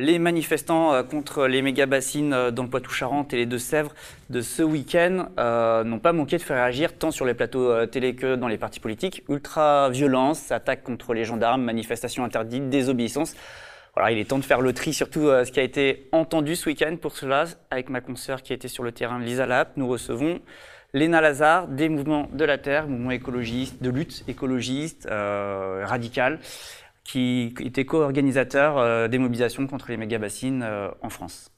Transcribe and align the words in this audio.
Les 0.00 0.20
manifestants 0.20 0.94
euh, 0.94 1.02
contre 1.02 1.48
les 1.48 1.60
méga-bassines 1.60 2.32
euh, 2.32 2.50
dans 2.52 2.62
le 2.62 2.68
Poitou-Charentes 2.68 3.34
et 3.34 3.36
les 3.36 3.46
Deux-Sèvres 3.46 3.92
de 4.30 4.40
ce 4.42 4.62
week-end 4.62 5.26
euh, 5.40 5.82
n'ont 5.82 5.98
pas 5.98 6.12
manqué 6.12 6.36
de 6.36 6.42
faire 6.42 6.58
réagir 6.58 6.96
tant 6.96 7.10
sur 7.10 7.24
les 7.24 7.34
plateaux 7.34 7.84
télé 7.86 8.14
que 8.14 8.36
dans 8.36 8.46
les 8.46 8.58
partis 8.58 8.78
politiques. 8.78 9.24
Ultra-violence, 9.28 10.52
attaques 10.52 10.84
contre 10.84 11.14
les 11.14 11.24
gendarmes, 11.24 11.64
manifestations 11.64 12.22
interdites, 12.22 12.70
désobéissance. 12.70 13.34
Voilà, 13.96 14.12
il 14.12 14.18
est 14.18 14.26
temps 14.26 14.38
de 14.38 14.44
faire 14.44 14.60
le 14.60 14.72
tri 14.72 14.94
sur 14.94 15.10
tout 15.10 15.22
ce 15.22 15.50
qui 15.50 15.58
a 15.58 15.64
été 15.64 16.08
entendu 16.12 16.54
ce 16.54 16.68
week-end. 16.68 16.94
Pour 17.02 17.16
cela, 17.16 17.46
avec 17.72 17.88
ma 17.88 18.00
consoeur 18.00 18.42
qui 18.42 18.52
été 18.52 18.68
sur 18.68 18.84
le 18.84 18.92
terrain, 18.92 19.18
Lisa 19.18 19.46
Lapp, 19.46 19.72
nous 19.76 19.88
recevons 19.88 20.38
Léna 20.94 21.20
Lazare, 21.20 21.66
des 21.66 21.88
mouvements 21.88 22.28
de 22.32 22.44
la 22.44 22.56
Terre, 22.56 22.86
mouvement 22.86 23.10
écologiste, 23.10 23.82
de 23.82 23.90
lutte 23.90 24.22
écologiste, 24.28 25.08
radicale 25.10 26.38
qui 27.08 27.54
était 27.60 27.86
co-organisateur 27.86 28.76
euh, 28.76 29.08
des 29.08 29.16
mobilisations 29.16 29.66
contre 29.66 29.90
les 29.90 29.96
méga-bassines 29.96 30.62
euh, 30.62 30.88
en 31.00 31.08
France. 31.08 31.50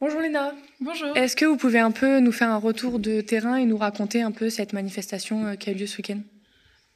Bonjour 0.00 0.20
Léna. 0.20 0.54
Bonjour. 0.80 1.16
Est-ce 1.16 1.34
que 1.34 1.44
vous 1.44 1.56
pouvez 1.56 1.80
un 1.80 1.90
peu 1.90 2.20
nous 2.20 2.30
faire 2.30 2.50
un 2.50 2.58
retour 2.58 3.00
de 3.00 3.20
terrain 3.20 3.56
et 3.56 3.64
nous 3.64 3.76
raconter 3.76 4.22
un 4.22 4.30
peu 4.30 4.50
cette 4.50 4.72
manifestation 4.72 5.46
euh, 5.46 5.54
qui 5.56 5.70
a 5.70 5.72
eu 5.72 5.76
lieu 5.76 5.86
ce 5.86 5.96
week-end? 5.98 6.20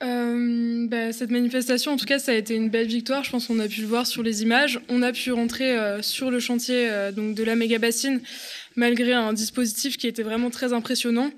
Bah, 0.01 1.13
cette 1.13 1.31
manifestation, 1.31 1.93
en 1.93 1.97
tout 1.97 2.07
cas, 2.07 2.21
ça 2.21 2.31
a 2.31 2.37
été 2.37 2.55
une 2.55 2.69
belle 2.69 2.87
victoire. 2.87 3.25
Je 3.25 3.33
pense 3.33 3.49
qu'on 3.49 3.59
a 3.59 3.67
pu 3.67 3.81
le 3.81 3.89
voir 3.89 4.07
sur 4.07 4.23
les 4.23 4.45
images. 4.45 4.81
On 4.89 5.03
a 5.03 5.11
pu 5.11 5.33
rentrer 5.33 5.77
sur 6.03 6.31
le 6.31 6.39
chantier 6.39 6.89
donc 7.15 7.35
de 7.35 7.43
la 7.43 7.57
méga 7.57 7.79
bassine 7.79 8.21
malgré 8.77 9.13
un 9.13 9.33
dispositif 9.33 9.97
qui 9.97 10.07
était 10.07 10.23
vraiment 10.23 10.51
très 10.51 10.73
impressionnant 10.73 11.31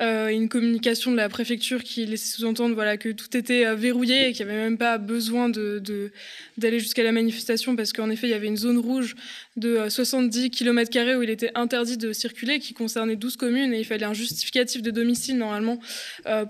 euh, 0.00 0.26
une 0.26 0.48
communication 0.48 1.12
de 1.12 1.16
la 1.16 1.28
préfecture 1.28 1.84
qui 1.84 2.04
laissait 2.04 2.36
sous-entendre 2.36 2.74
voilà, 2.74 2.96
que 2.96 3.10
tout 3.10 3.36
était 3.36 3.64
euh, 3.64 3.76
verrouillé 3.76 4.28
et 4.28 4.32
qu'il 4.32 4.44
n'y 4.44 4.50
avait 4.50 4.60
même 4.60 4.76
pas 4.76 4.98
besoin 4.98 5.48
d'aller 5.48 6.80
jusqu'à 6.80 7.04
la 7.04 7.12
manifestation 7.12 7.76
parce 7.76 7.92
qu'en 7.92 8.10
effet, 8.10 8.26
il 8.26 8.30
y 8.30 8.34
avait 8.34 8.48
une 8.48 8.56
zone 8.56 8.78
rouge 8.78 9.14
de 9.56 9.88
70 9.88 10.46
euh, 10.46 10.48
km 10.48 11.16
où 11.16 11.22
il 11.22 11.30
était 11.30 11.52
interdit 11.54 11.96
de 11.96 12.12
circuler, 12.12 12.58
qui 12.58 12.74
concernait 12.74 13.14
12 13.14 13.36
communes 13.36 13.72
et 13.72 13.78
il 13.78 13.84
fallait 13.84 14.04
un 14.04 14.14
justificatif 14.14 14.82
de 14.82 14.90
domicile 14.90 15.38
normalement 15.38 15.78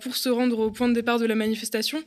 pour 0.01 0.17
se 0.17 0.31
rendre 0.31 0.59
au 0.59 0.71
point 0.71 0.89
de 0.89 0.95
départ 0.95 1.19
de 1.19 1.27
la 1.27 1.35
manifestation. 1.35 2.03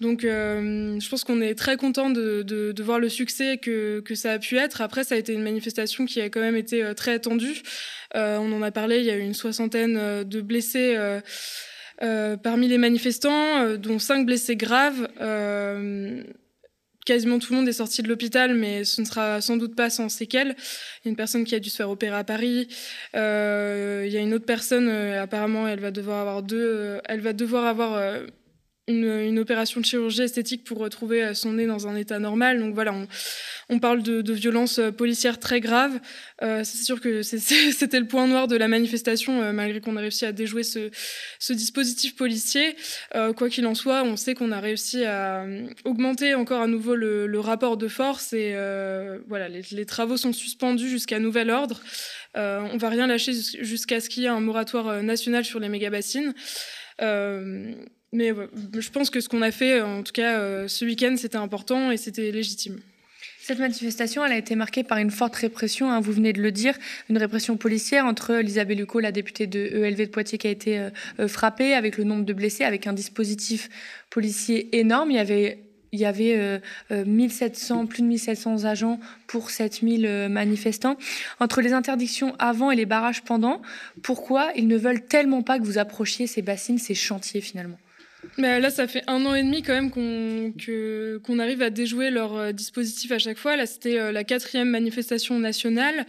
Donc 0.00 0.22
je 0.22 1.08
pense 1.08 1.24
qu'on 1.24 1.40
est 1.42 1.54
très 1.54 1.76
content 1.76 2.08
de, 2.08 2.74
voir 2.80 2.98
le 2.98 3.10
succès 3.10 3.58
que, 3.58 4.00
que 4.00 4.14
ça 4.14 4.32
a 4.32 4.38
pu 4.38 4.56
être. 4.56 4.80
Après, 4.80 5.04
ça 5.04 5.16
a 5.16 5.18
été 5.18 5.34
une 5.34 5.42
manifestation 5.42 6.06
qui 6.06 6.20
a 6.20 6.30
quand 6.30 6.40
même 6.40 6.56
été 6.56 6.92
très 6.96 7.18
tendue. 7.18 7.62
Euh, 8.16 8.38
on 8.38 8.52
en 8.52 8.62
a 8.62 8.70
parlé, 8.70 8.98
il 8.98 9.04
y 9.04 9.10
a 9.10 9.16
eu 9.16 9.20
une 9.20 9.34
soixantaine 9.34 10.24
de 10.24 10.40
blessés. 10.40 10.94
Euh, 10.96 11.20
euh, 12.00 12.36
parmi 12.36 12.68
les 12.68 12.78
manifestants, 12.78 13.74
dont 13.76 13.98
cinq 13.98 14.24
blessés 14.24 14.56
graves, 14.56 15.08
quasiment 17.04 17.38
tout 17.38 17.52
le 17.52 17.58
monde 17.58 17.68
est 17.68 17.72
sorti 17.72 18.02
de 18.02 18.08
l'hôpital, 18.08 18.54
mais 18.54 18.84
ce 18.84 19.00
ne 19.00 19.06
sera 19.06 19.40
sans 19.40 19.56
doute 19.56 19.74
pas 19.74 19.90
sans 19.90 20.08
séquelles. 20.08 20.54
Il 20.58 21.06
y 21.06 21.08
a 21.08 21.10
une 21.10 21.16
personne 21.16 21.44
qui 21.44 21.54
a 21.54 21.58
dû 21.58 21.70
se 21.70 21.76
faire 21.76 21.90
opérer 21.90 22.16
à 22.16 22.24
Paris. 22.24 22.68
Euh, 23.16 24.04
il 24.06 24.12
y 24.12 24.16
a 24.16 24.20
une 24.20 24.34
autre 24.34 24.44
personne, 24.44 24.88
apparemment, 24.88 25.66
elle 25.66 25.80
va 25.80 25.90
devoir 25.90 26.20
avoir 26.20 26.42
deux. 26.42 27.00
elle 27.06 27.20
va 27.20 27.32
devoir 27.32 27.64
avoir 27.64 28.00
une, 28.88 29.38
opération 29.38 29.80
de 29.80 29.86
chirurgie 29.86 30.22
esthétique 30.22 30.64
pour 30.64 30.78
retrouver 30.78 31.22
euh, 31.22 31.34
son 31.34 31.52
nez 31.52 31.66
dans 31.66 31.86
un 31.86 31.94
état 31.96 32.18
normal. 32.18 32.58
Donc 32.58 32.74
voilà, 32.74 32.94
on, 33.68 33.78
parle 33.78 34.02
de, 34.02 34.32
violences 34.32 34.78
euh, 34.78 34.90
policières 34.90 35.38
très 35.38 35.60
graves. 35.60 36.00
Euh, 36.42 36.64
c'est 36.64 36.82
sûr 36.82 37.00
que 37.00 37.22
c'était 37.22 38.00
le 38.00 38.06
point 38.06 38.26
noir 38.26 38.48
de 38.48 38.56
la 38.56 38.68
manifestation, 38.68 39.52
malgré 39.52 39.80
qu'on 39.80 39.96
a 39.96 40.00
réussi 40.00 40.24
à 40.24 40.32
déjouer 40.32 40.62
ce, 40.62 40.90
dispositif 41.52 42.16
policier. 42.16 42.76
quoi 43.36 43.48
qu'il 43.48 43.66
en 43.66 43.74
soit, 43.74 44.02
on 44.04 44.16
sait 44.16 44.34
qu'on 44.34 44.52
a 44.52 44.60
réussi 44.60 45.04
à 45.04 45.44
augmenter 45.84 46.34
encore 46.34 46.62
à 46.62 46.66
nouveau 46.66 46.94
le, 46.94 47.40
rapport 47.40 47.76
de 47.76 47.88
force 47.88 48.32
et 48.32 48.52
voilà, 49.28 49.48
les, 49.48 49.86
travaux 49.86 50.16
sont 50.16 50.32
suspendus 50.32 50.88
jusqu'à 50.88 51.18
nouvel 51.18 51.50
ordre. 51.50 51.80
on 52.34 52.76
va 52.76 52.88
rien 52.88 53.06
lâcher 53.06 53.32
jusqu'à 53.60 54.00
ce 54.00 54.08
qu'il 54.08 54.22
y 54.22 54.26
ait 54.26 54.30
un 54.30 54.40
moratoire 54.40 55.02
national 55.02 55.44
sur 55.44 55.60
les 55.60 55.68
méga-bassines. 55.68 56.34
Mais 58.12 58.32
je 58.78 58.90
pense 58.90 59.10
que 59.10 59.20
ce 59.20 59.28
qu'on 59.28 59.42
a 59.42 59.50
fait, 59.50 59.82
en 59.82 60.02
tout 60.02 60.12
cas 60.12 60.38
euh, 60.38 60.66
ce 60.68 60.84
week-end, 60.84 61.14
c'était 61.18 61.36
important 61.36 61.90
et 61.90 61.98
c'était 61.98 62.30
légitime. 62.30 62.80
Cette 63.40 63.58
manifestation, 63.58 64.24
elle 64.24 64.32
a 64.32 64.38
été 64.38 64.54
marquée 64.54 64.82
par 64.82 64.98
une 64.98 65.10
forte 65.10 65.36
répression, 65.36 65.90
hein, 65.90 66.00
vous 66.00 66.12
venez 66.12 66.32
de 66.32 66.42
le 66.42 66.52
dire, 66.52 66.74
une 67.08 67.18
répression 67.18 67.56
policière 67.56 68.04
entre 68.04 68.30
Elisabeth 68.40 68.78
Lucot, 68.78 69.00
la 69.00 69.12
députée 69.12 69.46
de 69.46 69.58
ELV 69.58 69.96
de 69.96 70.04
Poitiers, 70.06 70.38
qui 70.38 70.46
a 70.46 70.50
été 70.50 70.78
euh, 70.78 70.90
euh, 71.20 71.28
frappée, 71.28 71.74
avec 71.74 71.96
le 71.96 72.04
nombre 72.04 72.24
de 72.24 72.32
blessés, 72.32 72.64
avec 72.64 72.86
un 72.86 72.92
dispositif 72.92 73.68
policier 74.10 74.78
énorme. 74.78 75.10
Il 75.10 75.16
y 75.16 75.20
avait 75.20 75.64
il 75.90 75.98
y 75.98 76.04
avait 76.04 76.60
1700, 76.90 77.86
plus 77.86 78.02
de 78.02 78.08
1700 78.08 78.66
agents 78.66 79.00
pour 79.26 79.48
7000 79.48 80.28
manifestants. 80.28 80.98
Entre 81.40 81.62
les 81.62 81.72
interdictions 81.72 82.36
avant 82.38 82.70
et 82.70 82.76
les 82.76 82.84
barrages 82.84 83.22
pendant, 83.22 83.62
pourquoi 84.02 84.50
ils 84.54 84.68
ne 84.68 84.76
veulent 84.76 85.06
tellement 85.06 85.40
pas 85.40 85.58
que 85.58 85.64
vous 85.64 85.78
approchiez 85.78 86.26
ces 86.26 86.42
bassines, 86.42 86.76
ces 86.76 86.94
chantiers 86.94 87.40
finalement? 87.40 87.78
Là, 88.38 88.70
ça 88.70 88.86
fait 88.86 89.02
un 89.06 89.24
an 89.26 89.34
et 89.34 89.42
demi 89.42 89.62
quand 89.62 89.74
même 89.74 89.90
qu'on 89.90 91.38
arrive 91.38 91.62
à 91.62 91.70
déjouer 91.70 92.10
leur 92.10 92.36
euh, 92.36 92.52
dispositif 92.52 93.10
à 93.12 93.18
chaque 93.18 93.38
fois. 93.38 93.56
Là, 93.56 93.66
c'était 93.66 93.98
euh, 93.98 94.12
la 94.12 94.24
quatrième 94.24 94.68
manifestation 94.68 95.38
nationale. 95.38 96.06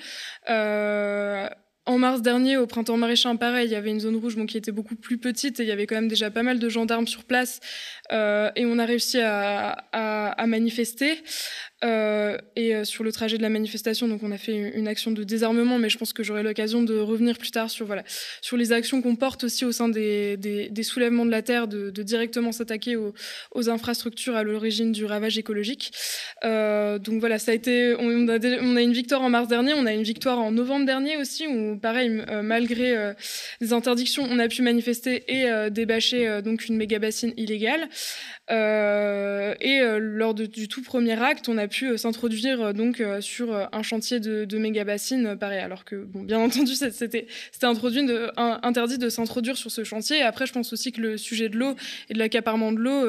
Euh, 0.49 1.47
en 1.85 1.97
mars 1.97 2.21
dernier, 2.21 2.57
au 2.57 2.67
printemps 2.67 2.97
maraîchal, 2.97 3.37
pareil, 3.39 3.67
il 3.67 3.71
y 3.71 3.75
avait 3.75 3.89
une 3.89 3.99
zone 3.99 4.15
rouge 4.15 4.35
qui 4.45 4.57
était 4.57 4.71
beaucoup 4.71 4.95
plus 4.95 5.17
petite 5.17 5.59
et 5.59 5.63
il 5.63 5.69
y 5.69 5.71
avait 5.71 5.87
quand 5.87 5.95
même 5.95 6.07
déjà 6.07 6.29
pas 6.29 6.43
mal 6.43 6.59
de 6.59 6.69
gendarmes 6.69 7.07
sur 7.07 7.23
place. 7.23 7.61
et 8.11 8.65
on 8.65 8.77
a 8.77 8.85
réussi 8.85 9.19
à 9.19 10.45
manifester. 10.45 11.23
Euh, 11.85 12.37
et 12.57 12.75
euh, 12.75 12.83
sur 12.83 13.05
le 13.05 13.11
trajet 13.13 13.37
de 13.37 13.41
la 13.41 13.49
manifestation, 13.49 14.09
donc 14.09 14.21
on 14.21 14.31
a 14.31 14.37
fait 14.37 14.53
une 14.75 14.87
action 14.87 15.11
de 15.11 15.23
désarmement, 15.23 15.79
mais 15.79 15.89
je 15.89 15.97
pense 15.97 16.11
que 16.11 16.23
j'aurai 16.23 16.43
l'occasion 16.43 16.83
de 16.83 16.99
revenir 16.99 17.37
plus 17.37 17.51
tard 17.51 17.69
sur 17.69 17.85
voilà 17.85 18.03
sur 18.41 18.57
les 18.57 18.73
actions 18.73 19.01
qu'on 19.01 19.15
porte 19.15 19.45
aussi 19.45 19.63
au 19.63 19.71
sein 19.71 19.87
des, 19.87 20.35
des, 20.35 20.69
des 20.69 20.83
soulèvements 20.83 21.25
de 21.25 21.31
la 21.31 21.41
terre, 21.41 21.69
de, 21.69 21.89
de 21.89 22.03
directement 22.03 22.51
s'attaquer 22.51 22.97
aux, 22.97 23.13
aux, 23.51 23.69
infrastructures 23.69 24.35
à 24.35 24.43
l'origine 24.43 24.91
du 24.91 25.05
ravage 25.05 25.37
écologique. 25.37 25.93
Euh, 26.43 26.99
donc 26.99 27.21
voilà, 27.21 27.39
ça 27.39 27.51
a 27.51 27.55
été, 27.55 27.95
on 27.97 28.27
a, 28.27 28.37
on 28.61 28.75
a, 28.75 28.81
une 28.81 28.93
victoire 28.93 29.21
en 29.21 29.29
mars 29.29 29.47
dernier, 29.47 29.73
on 29.73 29.85
a 29.85 29.93
une 29.93 30.03
victoire 30.03 30.39
en 30.39 30.51
novembre 30.51 30.85
dernier 30.85 31.15
aussi, 31.15 31.47
où 31.47 31.77
pareil, 31.77 32.23
euh, 32.29 32.41
malgré 32.41 32.97
euh, 32.97 33.13
les 33.61 33.71
interdictions, 33.71 34.27
on 34.29 34.39
a 34.39 34.47
pu 34.49 34.61
manifester 34.61 35.23
et 35.27 35.69
débâcher 35.69 36.41
donc 36.43 36.67
une 36.67 36.75
méga 36.75 36.99
bassine 36.99 37.33
illégale. 37.37 37.87
Et 38.49 39.81
lors 39.99 40.33
de, 40.33 40.45
du 40.45 40.67
tout 40.67 40.81
premier 40.81 41.21
acte, 41.21 41.49
on 41.49 41.57
a 41.57 41.67
pu 41.67 41.87
euh, 41.87 41.97
s'introduire 41.97 42.61
euh, 42.61 42.73
donc 42.73 42.99
euh, 42.99 43.21
sur 43.21 43.53
un 43.71 43.83
chantier 43.83 44.19
de, 44.19 44.45
de 44.45 44.57
méga 44.57 44.83
bassines, 44.83 45.37
pareil. 45.37 45.59
Alors 45.59 45.85
que, 45.85 45.95
bon, 45.95 46.23
bien 46.23 46.39
entendu, 46.39 46.73
c'était 46.75 47.27
interdit 47.57 48.97
de 48.97 49.09
s'introduire 49.09 49.57
sur 49.57 49.71
ce 49.71 49.83
chantier. 49.83 50.21
après, 50.21 50.45
je 50.45 50.53
pense 50.53 50.73
aussi 50.73 50.91
que 50.91 51.01
le 51.01 51.17
sujet 51.17 51.49
de 51.49 51.57
l'eau 51.57 51.75
et 52.09 52.13
de 52.13 52.19
l'accaparement 52.19 52.71
de 52.71 52.79
l'eau, 52.79 53.07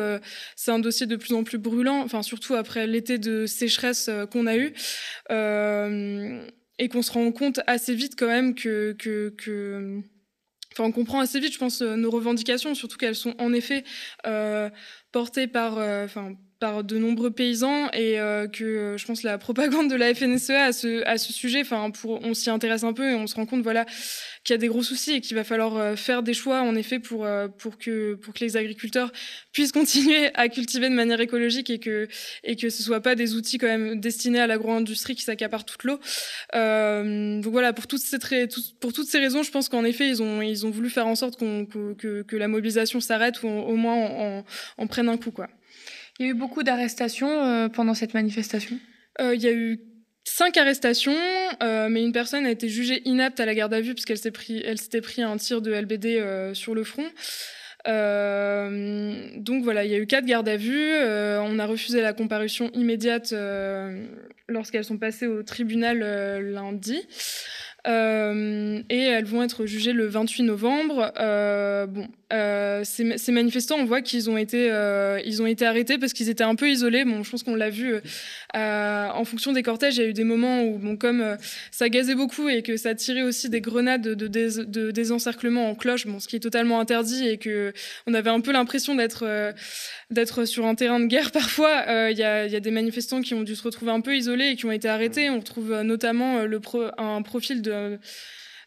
c'est 0.57 0.71
un 0.71 0.79
dossier 0.79 1.07
de 1.07 1.17
plus 1.17 1.35
en 1.35 1.45
plus 1.45 1.59
brûlant. 1.59 2.03
Enfin, 2.03 2.23
surtout 2.23 2.55
après 2.55 2.87
l'été 2.87 3.19
de 3.19 3.47
sécheresse 3.47 4.11
qu'on 4.31 4.47
a 4.47 4.57
eu. 4.57 4.73
et 6.79 6.89
qu'on 6.89 7.03
se 7.03 7.13
rend 7.13 7.31
compte 7.33 7.61
assez 7.67 7.95
vite 7.95 8.15
quand 8.17 8.29
même 8.29 8.55
que, 8.55 8.95
Enfin, 10.73 10.85
on 10.85 10.93
comprend 10.93 11.19
assez 11.19 11.41
vite, 11.41 11.53
je 11.53 11.59
pense, 11.59 11.83
nos 11.83 12.11
revendications, 12.11 12.75
surtout 12.77 12.97
qu'elles 12.97 13.17
sont 13.17 13.35
en 13.39 13.53
effet 13.53 13.83
euh, 14.27 14.71
portées 15.13 15.47
par, 15.49 15.75
enfin, 16.05 16.35
par 16.61 16.85
de 16.85 16.99
nombreux 16.99 17.31
paysans 17.31 17.91
et 17.93 18.21
euh, 18.21 18.47
que 18.47 18.65
euh, 18.65 18.99
je 18.99 19.07
pense 19.07 19.23
la 19.23 19.39
propagande 19.39 19.91
de 19.91 19.97
la 19.97 20.15
FNSEA 20.15 20.65
à 20.67 20.73
ce, 20.73 21.03
à 21.07 21.17
ce 21.17 21.33
sujet, 21.33 21.63
enfin, 21.63 21.91
pour, 21.91 22.23
on 22.23 22.35
s'y 22.35 22.51
intéresse 22.51 22.85
un 22.85 22.93
peu 22.93 23.11
et 23.11 23.15
on 23.15 23.27
se 23.27 23.35
rend 23.35 23.47
compte 23.47 23.63
voilà, 23.63 23.87
qu'il 24.45 24.53
y 24.53 24.55
a 24.55 24.59
des 24.59 24.69
gros 24.69 24.83
soucis 24.83 25.15
et 25.15 25.21
qu'il 25.23 25.37
va 25.37 25.43
falloir 25.43 25.77
euh, 25.79 25.97
faire 25.97 26.23
des 26.23 26.35
choix 26.35 26.61
en 26.61 26.75
effet 26.77 26.99
pour, 26.99 27.27
pour, 27.57 27.79
que, 27.79 28.15
pour 28.15 28.35
que 28.35 28.45
les 28.45 28.59
agriculteurs 28.59 29.11
puissent 29.53 29.73
continuer 29.81 30.31
à 30.35 30.51
cultiver 30.51 30.91
de 30.91 30.95
manière 30.95 31.21
écologique 31.21 31.71
et 31.71 31.79
que, 31.79 32.09
et 32.45 32.57
que 32.57 32.69
ce 32.69 32.83
soit 32.83 33.01
pas 33.01 33.15
des 33.15 33.35
outils 33.35 33.57
quand 33.57 33.67
même 33.67 33.99
destinés 33.99 34.41
à 34.41 34.47
l'agro-industrie 34.47 35.17
qui 35.17 35.23
s'accaparent 35.23 35.65
toute 35.65 35.85
l'eau. 35.85 35.99
donc 36.53 37.53
voilà, 37.53 37.73
pour 37.73 37.87
toutes, 37.87 38.03
ces, 38.03 38.19
pour 38.81 38.93
toutes 38.93 39.09
ces 39.09 39.19
raisons, 39.19 39.43
je 39.43 39.51
pense 39.51 39.71
qu'en 39.71 39.85
effet, 39.85 40.09
ils 40.09 40.23
ont, 40.23 40.43
ils 40.43 40.67
ont 40.67 40.71
voulu 40.71 40.91
faire 40.91 41.07
en 41.07 41.15
sorte 41.15 41.39
qu'on, 41.39 41.65
que, 41.65 42.23
que, 42.23 42.37
la 42.37 42.49
mobilisation 42.49 43.01
s'arrête 43.01 43.43
ou 43.43 43.49
au 43.49 43.77
moins 43.77 43.95
en, 43.95 44.45
en 44.77 44.87
prenne 44.87 45.09
un 45.09 45.17
coup. 45.17 45.31
quoi. 45.31 45.49
Il 46.21 46.27
y 46.27 46.29
a 46.29 46.33
eu 46.33 46.35
beaucoup 46.35 46.63
d'arrestations 46.63 47.31
euh, 47.31 47.69
pendant 47.71 47.95
cette 47.95 48.13
manifestation? 48.13 48.79
Euh, 49.23 49.35
Il 49.35 49.41
y 49.41 49.49
a 49.49 49.53
eu 49.53 49.81
cinq 50.25 50.59
arrestations, 50.59 51.17
euh, 51.63 51.89
mais 51.89 52.03
une 52.03 52.13
personne 52.13 52.45
a 52.45 52.51
été 52.51 52.69
jugée 52.69 53.01
inapte 53.07 53.41
à 53.41 53.47
la 53.47 53.55
garde 53.55 53.73
à 53.73 53.81
vue 53.81 53.95
puisqu'elle 53.95 54.19
s'était 54.19 54.31
pris, 54.31 54.63
elle 54.63 54.77
s'était 54.77 55.01
pris 55.01 55.23
un 55.23 55.39
tir 55.39 55.63
de 55.63 55.73
LBD 55.73 56.53
sur 56.53 56.75
le 56.75 56.85
front. 56.85 57.07
donc 57.87 59.65
voilà, 59.65 59.87
il 59.87 59.91
y 59.91 59.95
a 59.95 59.99
eu 59.99 60.07
quatre 60.07 60.27
gardes 60.27 60.49
à 60.51 60.59
vue. 60.59 60.93
on 60.93 61.59
a 61.59 61.65
refusé 61.65 62.03
la 62.03 62.13
comparution 62.13 62.71
immédiate 62.75 63.35
lorsqu'elles 64.47 64.85
sont 64.85 64.99
passées 64.99 65.27
au 65.27 65.43
tribunal 65.43 66.01
lundi. 66.53 67.01
Et 67.87 68.99
elles 68.99 69.25
vont 69.25 69.43
être 69.43 69.65
jugées 69.65 69.95
le 69.95 70.07
28 70.07 70.43
novembre. 70.43 71.13
Bon, 71.89 72.07
euh, 72.33 72.83
ces, 72.85 73.33
manifestants, 73.33 73.77
on 73.77 73.85
voit 73.85 74.03
qu'ils 74.03 74.31
ont 74.31 74.37
été, 74.37 74.67
ils 75.25 75.43
ont 75.43 75.47
été 75.47 75.67
arrêtés 75.67 75.99
parce 75.99 76.13
qu'ils 76.13 76.29
étaient 76.29 76.45
un 76.45 76.55
peu 76.55 76.71
isolés. 76.71 77.05
Bon, 77.05 77.23
je 77.23 77.31
pense 77.31 77.43
qu'on 77.43 77.55
l'a 77.55 77.71
vu 77.71 77.95
en 78.55 79.25
fonction 79.25 79.53
des 79.53 79.63
cortèges. 79.63 79.97
Il 79.97 80.03
y 80.03 80.05
a 80.05 80.09
eu 80.09 80.13
des 80.13 80.25
moments 80.25 80.63
où, 80.63 80.79
bon, 80.79 80.97
comme 80.97 81.37
ça 81.71 81.89
gazait 81.89 82.15
beaucoup 82.15 82.49
et 82.49 82.63
que 82.63 82.77
ça 82.77 82.95
tirait 82.95 83.23
aussi 83.23 83.49
des 83.49 83.61
grenades 83.61 84.03
de, 84.03 84.27
de, 84.27 84.91
désencerclement 84.91 85.69
en 85.71 85.75
cloche, 85.75 86.07
bon, 86.07 86.21
ce 86.21 86.29
qui 86.29 86.37
est 86.37 86.41
totalement 86.41 86.81
interdit 86.81 87.27
et 87.27 87.39
que 87.39 87.73
on 88.07 88.15
avait 88.15 88.31
un 88.31 88.41
peu 88.41 88.53
l'impression 88.53 88.95
d'être 88.95 89.53
d'être 90.11 90.45
sur 90.45 90.67
un 90.67 90.75
terrain 90.75 91.01
de 91.01 91.07
guerre 91.07 91.31
parfois. 91.33 91.85
Il 92.11 92.19
y, 92.19 92.23
a, 92.23 92.47
y, 92.47 92.57
a, 92.57 92.61
des 92.61 92.71
manifestants 92.71 93.21
qui 93.21 93.35
ont 93.35 93.43
dû 93.43 93.55
se 93.55 93.63
retrouver 93.63 93.93
un 93.93 94.01
peu 94.01 94.17
isolés 94.17 94.49
et 94.49 94.57
qui 94.57 94.67
ont 94.67 94.73
été 94.73 94.89
arrêtés. 94.89 95.31
On 95.31 95.39
retrouve 95.39 95.81
notamment 95.83 96.45
le 96.45 96.61
un 96.99 97.23
profil 97.23 97.63
de 97.63 97.99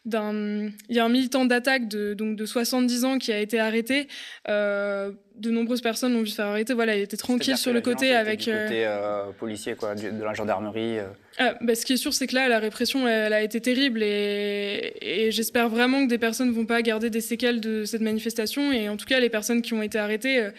d'un 0.04 0.70
il 0.88 0.96
y 0.96 0.98
a 0.98 1.04
un 1.04 1.08
militant 1.08 1.44
d'attaque 1.44 1.88
de 1.88 2.14
donc 2.14 2.36
de 2.36 2.44
70 2.44 3.04
ans 3.04 3.18
qui 3.18 3.32
a 3.32 3.38
été 3.38 3.58
arrêté. 3.58 4.08
Euh, 4.48 5.12
de 5.36 5.50
nombreuses 5.50 5.80
personnes 5.80 6.12
l'ont 6.12 6.20
vu 6.20 6.28
se 6.28 6.36
faire 6.36 6.46
arrêter. 6.46 6.74
Voilà 6.74 6.96
il 6.96 7.02
était 7.02 7.16
tranquille 7.16 7.56
sur 7.56 7.72
le 7.72 7.80
côté 7.80 8.14
avec 8.14 8.40
du 8.40 8.44
côté 8.46 8.86
euh, 8.86 9.32
policier 9.38 9.74
quoi 9.74 9.94
de 9.94 10.22
la 10.22 10.34
gendarmerie 10.34 10.98
euh. 10.98 11.06
ah, 11.38 11.54
bah, 11.60 11.74
ce 11.74 11.84
qui 11.86 11.94
est 11.94 11.96
sûr 11.96 12.12
c'est 12.12 12.26
que 12.26 12.34
là 12.34 12.48
la 12.48 12.58
répression 12.58 13.08
elle, 13.08 13.32
a 13.32 13.42
été 13.42 13.60
terrible 13.60 14.02
et, 14.02 14.92
et 15.00 15.30
j'espère 15.30 15.68
vraiment 15.68 16.04
que 16.04 16.08
des 16.08 16.18
personnes 16.18 16.48
ne 16.48 16.54
vont 16.54 16.66
pas 16.66 16.82
garder 16.82 17.10
des 17.10 17.22
séquelles 17.22 17.60
de 17.60 17.84
cette 17.84 18.02
manifestation. 18.02 18.72
Et 18.72 18.88
en 18.88 18.96
tout 18.96 19.06
cas 19.06 19.20
les 19.20 19.30
personnes 19.30 19.62
qui 19.62 19.72
ont 19.72 19.82
été 19.82 19.98
arrêtées 19.98 20.50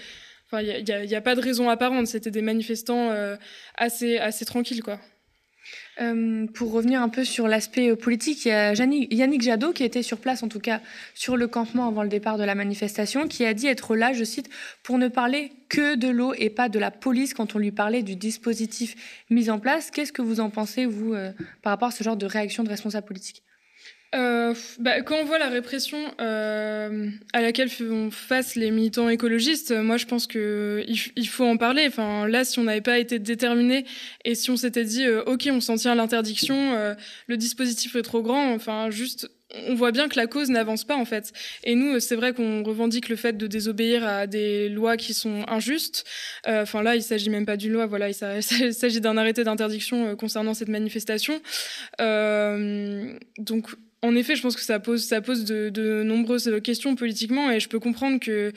enfin 0.47 0.61
il 0.61 0.83
n'y 0.83 1.15
a, 1.15 1.17
a, 1.17 1.21
pas 1.21 1.35
de 1.35 1.41
raison 1.41 1.69
apparente. 1.69 2.07
C'était 2.07 2.31
des 2.31 2.41
manifestants 2.41 3.11
assez 3.77 4.17
assez 4.17 4.45
tranquilles 4.45 4.81
quoi 4.81 4.99
euh, 6.01 6.45
pour 6.53 6.71
revenir 6.71 7.01
un 7.01 7.09
peu 7.09 7.23
sur 7.23 7.47
l'aspect 7.47 7.91
euh, 7.91 7.95
politique, 7.95 8.45
il 8.45 8.49
y 8.49 8.51
a 8.51 8.73
Yannick 8.73 9.41
Jadot 9.41 9.71
qui 9.71 9.83
était 9.83 10.03
sur 10.03 10.17
place, 10.17 10.43
en 10.43 10.49
tout 10.49 10.59
cas 10.59 10.81
sur 11.13 11.37
le 11.37 11.47
campement 11.47 11.87
avant 11.87 12.03
le 12.03 12.09
départ 12.09 12.37
de 12.37 12.43
la 12.43 12.53
manifestation, 12.53 13.27
qui 13.27 13.45
a 13.45 13.53
dit 13.53 13.67
être 13.67 13.95
là, 13.95 14.11
je 14.11 14.25
cite, 14.25 14.49
pour 14.83 14.97
ne 14.97 15.07
parler 15.07 15.53
que 15.69 15.95
de 15.95 16.09
l'eau 16.09 16.33
et 16.37 16.49
pas 16.49 16.67
de 16.67 16.79
la 16.79 16.91
police 16.91 17.33
quand 17.33 17.55
on 17.55 17.59
lui 17.59 17.71
parlait 17.71 18.03
du 18.03 18.17
dispositif 18.17 19.23
mis 19.29 19.49
en 19.49 19.59
place. 19.59 19.89
Qu'est-ce 19.89 20.11
que 20.11 20.21
vous 20.21 20.41
en 20.41 20.49
pensez, 20.49 20.85
vous, 20.85 21.13
euh, 21.13 21.31
par 21.61 21.71
rapport 21.71 21.87
à 21.87 21.91
ce 21.91 22.03
genre 22.03 22.17
de 22.17 22.25
réaction 22.25 22.63
de 22.63 22.69
responsables 22.69 23.07
politiques? 23.07 23.44
Euh, 24.15 24.53
bah, 24.79 25.01
quand 25.01 25.15
on 25.17 25.25
voit 25.25 25.39
la 25.39 25.49
répression 25.49 25.97
euh, 26.21 27.09
à 27.33 27.41
laquelle 27.41 27.69
font 27.69 28.11
face 28.11 28.55
les 28.55 28.71
militants 28.71 29.09
écologistes, 29.09 29.71
moi 29.71 29.97
je 29.97 30.05
pense 30.05 30.27
qu'il 30.27 30.85
il 31.15 31.27
faut 31.27 31.45
en 31.45 31.57
parler. 31.57 31.85
Enfin, 31.87 32.27
là, 32.27 32.45
si 32.45 32.59
on 32.59 32.63
n'avait 32.63 32.81
pas 32.81 32.97
été 32.97 33.19
déterminé 33.19 33.85
et 34.23 34.35
si 34.35 34.49
on 34.51 34.57
s'était 34.57 34.85
dit, 34.85 35.05
euh, 35.05 35.23
ok, 35.23 35.49
on 35.51 35.59
s'en 35.59 35.75
tient 35.75 35.91
à 35.91 35.95
l'interdiction, 35.95 36.55
le 37.27 37.37
dispositif 37.37 37.95
est 37.95 38.01
trop 38.01 38.21
grand, 38.21 38.53
enfin, 38.53 38.89
juste 38.89 39.29
on 39.67 39.75
voit 39.75 39.91
bien 39.91 40.07
que 40.07 40.17
la 40.17 40.27
cause 40.27 40.49
n'avance 40.49 40.83
pas 40.83 40.95
en 40.95 41.05
fait. 41.05 41.31
Et 41.63 41.75
nous, 41.75 41.99
c'est 41.99 42.15
vrai 42.15 42.33
qu'on 42.33 42.63
revendique 42.63 43.09
le 43.09 43.15
fait 43.15 43.37
de 43.37 43.47
désobéir 43.47 44.05
à 44.05 44.27
des 44.27 44.69
lois 44.69 44.97
qui 44.97 45.13
sont 45.13 45.43
injustes. 45.47 46.05
Enfin 46.45 46.83
là, 46.83 46.95
il 46.95 47.03
s'agit 47.03 47.29
même 47.29 47.45
pas 47.45 47.57
d'une 47.57 47.73
loi, 47.73 47.85
voilà, 47.85 48.09
il 48.09 48.13
s'agit 48.13 49.01
d'un 49.01 49.17
arrêté 49.17 49.43
d'interdiction 49.43 50.15
concernant 50.15 50.53
cette 50.53 50.69
manifestation. 50.69 51.41
donc 51.99 53.67
en 54.05 54.15
effet, 54.15 54.35
je 54.35 54.41
pense 54.41 54.55
que 54.55 54.61
ça 54.61 54.79
pose, 54.79 55.03
ça 55.03 55.21
pose 55.21 55.45
de, 55.45 56.03
nombreuses 56.03 56.61
questions 56.63 56.95
politiquement 56.95 57.51
et 57.51 57.59
je 57.59 57.67
peux 57.67 57.79
comprendre 57.79 58.19
que 58.19 58.53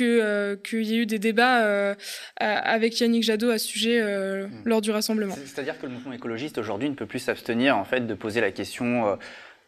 euh, 0.00 0.56
qu'il 0.56 0.84
y 0.84 0.94
ait 0.94 0.98
eu 0.98 1.06
des 1.06 1.18
débats 1.18 1.64
euh, 1.64 1.94
avec 2.38 2.98
Yannick 2.98 3.22
Jadot 3.22 3.50
à 3.50 3.58
ce 3.58 3.66
sujet 3.66 4.00
euh, 4.00 4.46
hmm. 4.46 4.62
lors 4.64 4.80
du 4.80 4.90
rassemblement. 4.90 5.34
C'est-à-dire 5.44 5.78
que 5.78 5.86
le 5.86 5.92
mouvement 5.92 6.12
écologiste 6.12 6.58
aujourd'hui 6.58 6.88
ne 6.88 6.94
peut 6.94 7.06
plus 7.06 7.18
s'abstenir 7.18 7.76
en 7.76 7.84
fait 7.84 8.06
de 8.06 8.14
poser 8.14 8.40
la 8.40 8.52
question 8.52 9.18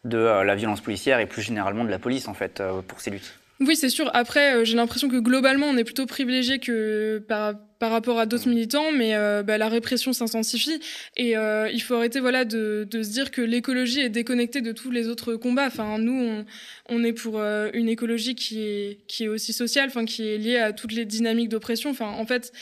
de 0.05 0.19
la 0.19 0.55
violence 0.55 0.81
policière 0.81 1.21
et 1.21 1.27
plus 1.27 1.43
généralement 1.43 1.85
de 1.85 1.91
la 1.91 1.99
police 1.99 2.29
en 2.29 2.35
fait 2.35 2.63
pour 2.89 3.01
ces 3.01 3.11
luttes. 3.11 3.35
Oui, 3.61 3.77
c'est 3.77 3.89
sûr. 3.89 4.11
Après, 4.15 4.57
euh, 4.57 4.65
j'ai 4.65 4.77
l'impression 4.77 5.09
que 5.09 5.17
globalement, 5.17 5.67
on 5.67 5.77
est 5.77 5.85
plutôt 5.85 6.07
privilégié 6.07 6.59
que 6.59 7.23
par, 7.29 7.55
par 7.79 7.93
rapport 7.93 8.19
à 8.19 8.27
d'autres 8.27 8.49
militants, 8.49 8.91
mais 8.93 9.15
euh, 9.15 9.45
bah, 9.45 9.59
la 9.59 9.69
répression 9.69 10.13
s'intensifie. 10.13 10.81
Et 11.17 11.37
euh, 11.37 11.71
il 11.73 11.81
faut 11.81 11.95
arrêter 11.95 12.19
voilà, 12.19 12.45
de, 12.45 12.87
de 12.91 13.03
se 13.05 13.11
dire 13.11 13.31
que 13.31 13.41
l'écologie 13.41 14.01
est 14.01 14.09
déconnectée 14.09 14.61
de 14.61 14.73
tous 14.73 14.91
les 14.91 15.09
autres 15.09 15.37
combats. 15.37 15.67
Enfin, 15.67 15.99
nous, 15.99 16.21
on, 16.21 16.45
on 16.89 17.05
est 17.05 17.13
pour 17.13 17.41
une 17.41 17.89
écologie 17.89 18.35
qui 18.35 18.61
est, 18.61 18.99
qui 19.07 19.25
est 19.25 19.29
aussi 19.29 19.53
sociale, 19.53 19.87
enfin, 19.87 20.05
qui 20.05 20.29
est 20.29 20.37
liée 20.37 20.59
à 20.59 20.73
toutes 20.73 20.93
les 20.93 21.05
dynamiques 21.05 21.49
d'oppression. 21.49 21.91
Enfin, 21.91 22.09
en 22.09 22.27
fait, 22.27 22.53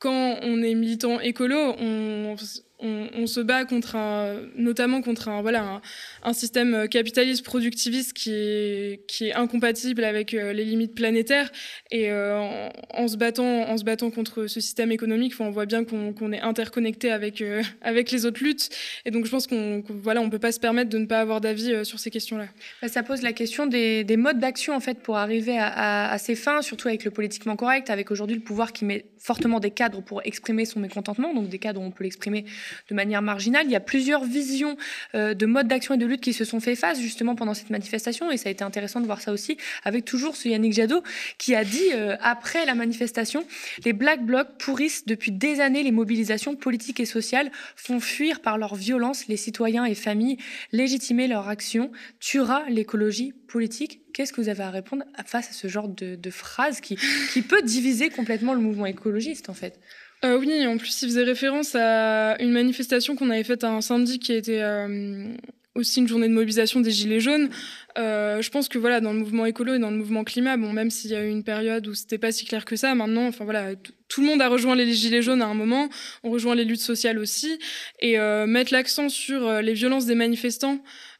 quand 0.00 0.38
on 0.42 0.60
est 0.60 0.74
militant 0.74 1.20
écolo, 1.20 1.76
on 1.78 2.34
on, 2.82 3.26
se 3.26 3.40
bat 3.40 3.64
contre 3.64 3.96
un, 3.96 4.40
notamment 4.56 5.02
contre 5.02 5.28
un, 5.28 5.40
voilà, 5.40 5.80
un, 6.22 6.32
système 6.32 6.88
capitaliste 6.88 7.44
productiviste 7.44 8.12
qui 8.12 8.32
est, 8.32 9.32
incompatible 9.34 10.04
avec 10.04 10.34
euh, 10.34 10.52
les 10.52 10.64
limites 10.64 10.94
planétaires. 10.94 11.50
Et 11.90 12.10
euh, 12.10 12.68
en, 12.90 13.08
se 13.08 13.16
battant, 13.16 13.68
en 13.68 13.76
se 13.76 13.84
battant 13.84 14.10
contre 14.10 14.46
ce 14.46 14.60
système 14.60 14.92
économique, 14.92 15.34
on 15.40 15.50
voit 15.50 15.66
bien 15.66 15.84
qu'on 15.84 16.32
est 16.32 16.40
interconnecté 16.40 17.10
avec, 17.10 17.40
euh, 17.40 17.62
avec 17.82 18.10
les 18.10 18.26
autres 18.26 18.42
luttes. 18.42 18.70
Et 19.04 19.10
donc 19.10 19.24
je 19.26 19.30
pense 19.30 19.46
qu'on 19.46 19.82
voilà, 19.88 20.20
on 20.20 20.30
peut 20.30 20.38
pas 20.38 20.52
se 20.52 20.60
permettre 20.60 20.90
de 20.90 20.98
ne 20.98 21.06
pas 21.06 21.20
avoir 21.20 21.40
d'avis 21.40 21.84
sur 21.84 21.98
ces 21.98 22.10
questions-là. 22.10 22.46
Bah, 22.80 22.88
ça 22.88 23.02
pose 23.02 23.22
la 23.22 23.32
question 23.32 23.66
des, 23.66 24.04
modes 24.16 24.38
d'action 24.38 24.74
en 24.74 24.80
fait 24.80 24.98
pour 24.98 25.16
arriver 25.16 25.58
à, 25.58 26.10
à, 26.10 26.18
ces 26.18 26.34
fins, 26.34 26.62
surtout 26.62 26.88
avec 26.88 27.04
le 27.04 27.10
politiquement 27.10 27.56
correct, 27.56 27.90
avec 27.90 28.10
aujourd'hui 28.10 28.36
le 28.36 28.42
pouvoir 28.42 28.72
qui 28.72 28.84
met 28.84 29.06
fortement 29.18 29.60
des 29.60 29.70
cadres 29.70 30.02
pour 30.02 30.20
exprimer 30.24 30.64
son 30.64 30.80
mécontentement, 30.80 31.32
donc 31.32 31.48
des 31.48 31.58
cadres 31.58 31.80
où 31.80 31.84
on 31.84 31.90
peut 31.90 32.04
l'exprimer 32.04 32.44
de 32.88 32.94
manière 32.94 33.22
marginale. 33.22 33.66
Il 33.66 33.72
y 33.72 33.76
a 33.76 33.80
plusieurs 33.80 34.24
visions 34.24 34.76
euh, 35.14 35.34
de 35.34 35.46
modes 35.46 35.68
d'action 35.68 35.94
et 35.94 35.98
de 35.98 36.06
lutte 36.06 36.20
qui 36.20 36.32
se 36.32 36.44
sont 36.44 36.60
fait 36.60 36.76
face 36.76 37.00
justement 37.00 37.34
pendant 37.34 37.54
cette 37.54 37.70
manifestation 37.70 38.30
et 38.30 38.36
ça 38.36 38.48
a 38.48 38.52
été 38.52 38.64
intéressant 38.64 39.00
de 39.00 39.06
voir 39.06 39.20
ça 39.20 39.32
aussi 39.32 39.56
avec 39.84 40.04
toujours 40.04 40.36
ce 40.36 40.48
Yannick 40.48 40.72
Jadot 40.72 41.02
qui 41.38 41.54
a 41.54 41.64
dit 41.64 41.92
euh, 41.94 42.16
après 42.20 42.66
la 42.66 42.74
manifestation, 42.74 43.44
les 43.84 43.92
Black 43.92 44.24
Blocs 44.24 44.58
pourrissent 44.58 45.06
depuis 45.06 45.32
des 45.32 45.60
années 45.60 45.82
les 45.82 45.92
mobilisations 45.92 46.56
politiques 46.56 47.00
et 47.00 47.06
sociales, 47.06 47.50
font 47.76 48.00
fuir 48.00 48.40
par 48.40 48.58
leur 48.58 48.74
violence 48.74 49.26
les 49.28 49.36
citoyens 49.36 49.84
et 49.84 49.94
familles, 49.94 50.38
légitimer 50.72 51.28
leur 51.28 51.48
action, 51.48 51.90
tuera 52.20 52.64
l'écologie 52.68 53.32
politique. 53.48 54.00
Qu'est-ce 54.12 54.32
que 54.32 54.40
vous 54.40 54.48
avez 54.48 54.62
à 54.62 54.70
répondre 54.70 55.04
face 55.26 55.50
à 55.50 55.52
ce 55.52 55.68
genre 55.68 55.88
de, 55.88 56.30
phrase 56.30 56.80
qui 56.80 56.96
peut 57.42 57.62
diviser 57.62 58.10
complètement 58.10 58.54
le 58.54 58.60
mouvement 58.60 58.86
écologiste 58.86 59.48
en 59.48 59.54
fait? 59.54 59.78
Euh, 60.24 60.38
oui, 60.38 60.66
en 60.66 60.76
plus, 60.76 61.02
il 61.02 61.08
faisait 61.08 61.24
référence 61.24 61.74
à 61.74 62.36
une 62.40 62.52
manifestation 62.52 63.16
qu'on 63.16 63.30
avait 63.30 63.42
faite 63.42 63.64
un 63.64 63.80
samedi 63.80 64.20
qui 64.20 64.32
était 64.32 64.62
euh, 64.62 65.34
aussi 65.74 65.98
une 65.98 66.06
journée 66.06 66.28
de 66.28 66.32
mobilisation 66.32 66.80
des 66.80 66.92
Gilets 66.92 67.18
jaunes. 67.18 67.50
Euh, 67.98 68.40
je 68.40 68.48
pense 68.50 68.68
que 68.68 68.78
voilà, 68.78 69.00
dans 69.00 69.12
le 69.12 69.18
mouvement 69.18 69.46
écolo 69.46 69.74
et 69.74 69.80
dans 69.80 69.90
le 69.90 69.96
mouvement 69.96 70.22
climat, 70.22 70.56
bon, 70.56 70.72
même 70.72 70.90
s'il 70.90 71.10
y 71.10 71.16
a 71.16 71.24
eu 71.24 71.28
une 71.28 71.42
période 71.42 71.88
où 71.88 71.94
c'était 71.94 72.18
pas 72.18 72.30
si 72.30 72.44
clair 72.44 72.64
que 72.64 72.76
ça, 72.76 72.94
maintenant, 72.94 73.26
enfin 73.26 73.44
voilà, 73.44 73.74
tout 74.08 74.20
le 74.20 74.28
monde 74.28 74.40
a 74.40 74.48
rejoint 74.48 74.76
les 74.76 74.92
Gilets 74.92 75.22
jaunes 75.22 75.42
à 75.42 75.46
un 75.46 75.54
moment, 75.54 75.88
on 76.22 76.30
rejoint 76.30 76.54
les 76.54 76.64
luttes 76.64 76.80
sociales 76.80 77.18
aussi, 77.18 77.58
et 77.98 78.16
mettre 78.46 78.72
l'accent 78.72 79.08
sur 79.08 79.60
les 79.60 79.72
violences 79.72 80.06
des 80.06 80.14
manifestants. 80.14 80.78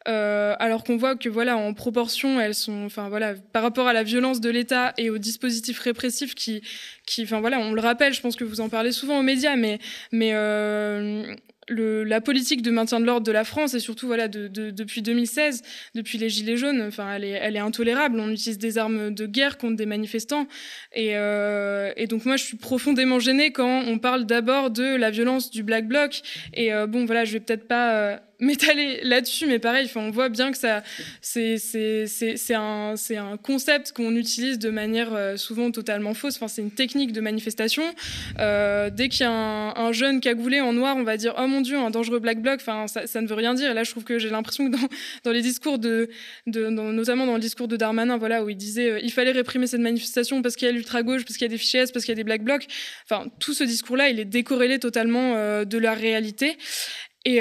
Euh, 0.09 0.57
alors 0.59 0.83
qu'on 0.83 0.97
voit 0.97 1.15
que 1.15 1.29
voilà 1.29 1.57
en 1.57 1.75
proportion 1.75 2.41
elles 2.41 2.57
sont 2.57 2.85
enfin 2.85 3.09
voilà 3.09 3.35
par 3.53 3.63
rapport 3.63 3.87
à 3.87 3.93
la 3.93 4.03
violence 4.03 4.41
de 4.41 4.51
l'État 4.51 4.95
et 4.99 5.11
aux 5.11 5.19
dispositifs 5.19 5.79
répressifs 5.79 6.35
qui 6.35 6.61
qui 7.07 7.23
enfin 7.23 7.41
voilà 7.41 7.61
on 7.61 7.73
le 7.73 7.81
rappelle 7.81 8.13
je 8.13 8.21
pense 8.21 8.35
que 8.35 8.43
vous 8.43 8.61
en 8.61 8.69
parlez 8.69 8.91
souvent 8.91 9.21
aux 9.21 9.23
médias 9.23 9.55
mais 9.55 9.79
mais 10.11 10.31
euh, 10.33 11.37
le, 11.69 12.05
la 12.05 12.21
politique 12.21 12.63
de 12.63 12.71
maintien 12.71 13.01
de 13.01 13.07
l'ordre 13.07 13.27
de 13.27 13.33
la 13.33 13.45
France 13.45 13.75
et 13.75 13.81
surtout 13.81 14.07
voilà 14.07 14.29
de, 14.29 14.49
de, 14.49 14.71
depuis 14.71 15.03
2016, 15.03 15.63
depuis 15.95 16.19
les 16.19 16.29
gilets 16.29 16.57
jaunes, 16.57 16.83
enfin 16.83 17.15
elle 17.15 17.25
est, 17.25 17.31
elle 17.31 17.57
est 17.57 17.61
intolérable. 17.61 18.21
On 18.21 18.31
utilise 18.31 18.59
des 18.59 18.79
armes 18.79 19.15
de 19.15 19.27
guerre 19.27 19.59
contre 19.59 19.77
des 19.77 19.87
manifestants 19.87 20.47
et, 20.95 21.17
euh, 21.17 21.93
et 21.97 22.07
donc 22.07 22.25
moi 22.25 22.37
je 22.37 22.45
suis 22.45 22.57
profondément 22.57 23.19
gênée 23.19 23.53
quand 23.53 23.85
on 23.87 23.99
parle 23.99 24.27
d'abord 24.27 24.71
de 24.71 24.97
la 24.97 25.11
violence 25.11 25.51
du 25.51 25.63
Black 25.63 25.87
Bloc 25.87 26.23
et 26.55 26.73
euh, 26.73 26.87
bon 26.87 27.05
voilà 27.05 27.25
je 27.25 27.33
vais 27.33 27.41
peut-être 27.41 27.67
pas 27.67 27.95
euh, 27.95 28.17
m'étaler 28.43 29.01
là-dessus, 29.05 29.47
mais 29.47 29.61
pareil, 29.61 29.89
on 29.95 30.11
voit 30.11 30.29
bien 30.29 30.51
que 30.51 30.59
c'est, 30.59 32.55
un, 32.55 33.37
concept 33.41 33.93
qu'on 33.93 34.17
utilise 34.17 34.59
de 34.59 34.69
manière 34.69 35.15
euh, 35.15 35.37
souvent 35.37 35.71
totalement 35.71 36.13
fausse. 36.13 36.37
Enfin, 36.37 36.49
c'est 36.49 36.61
une 36.61 36.73
technique 36.73 37.13
de 37.13 37.21
manifestation. 37.21 37.85
Euh, 38.41 38.91
dès 38.91 39.09
qu'il 39.09 39.21
y 39.21 39.25
a 39.25 39.31
un, 39.31 39.75
un, 39.77 39.93
jeune 39.93 40.21
cagoulé 40.21 40.61
en 40.61 40.73
noir, 40.73 40.97
on 40.97 41.05
va 41.05 41.17
dire 41.17 41.35
oh 41.39 41.47
mon 41.47 41.61
dieu, 41.61 41.79
un 41.79 41.91
dangereux 41.91 42.19
black 42.19 42.43
bloc. 42.43 42.61
Enfin, 42.61 42.87
ça, 42.89 43.21
ne 43.21 43.29
veut 43.29 43.35
rien 43.35 43.55
dire. 43.55 43.71
Et 43.71 43.75
là, 43.75 43.85
je 43.85 43.93
trouve 43.93 44.03
que 44.03 44.19
j'ai 44.19 44.29
l'impression 44.29 44.69
que 44.69 44.77
dans, 45.25 45.31
les 45.31 45.43
discours 45.43 45.79
de 45.79 46.11
notamment 46.47 47.27
dans 47.27 47.35
le 47.35 47.41
discours 47.41 47.69
de 47.69 47.77
Darmanin, 47.77 48.17
voilà, 48.17 48.43
où 48.43 48.49
il 48.49 48.57
disait 48.57 48.91
euh, 48.91 49.01
il 49.01 49.13
fallait 49.13 49.31
réprimer 49.31 49.69
cette 49.69 49.81
manifestation 49.81 50.43
parce 50.43 50.57
qu'il 50.57 50.67
y 50.67 50.71
a 50.71 50.73
l'ultra 50.73 51.05
gauche, 51.05 51.25
parce 51.25 51.37
qu'il 51.37 51.45
y 51.45 51.51
a 51.51 51.55
des 51.55 51.59
fichiers 51.59 51.85
parce 51.93 52.05
qu'il 52.05 52.13
y 52.13 52.13
a 52.13 52.17
des 52.17 52.25
black 52.25 52.43
blocs. 52.43 52.67
Enfin, 53.05 53.29
tout 53.39 53.55
ce 53.55 53.63
discours-là, 53.63 54.09
il 54.09 54.19
est 54.19 54.25
décorrélé 54.25 54.81
totalement 54.81 55.35
de 55.65 55.79
la 55.79 55.95
réalité. 55.95 56.57
Et 57.25 57.41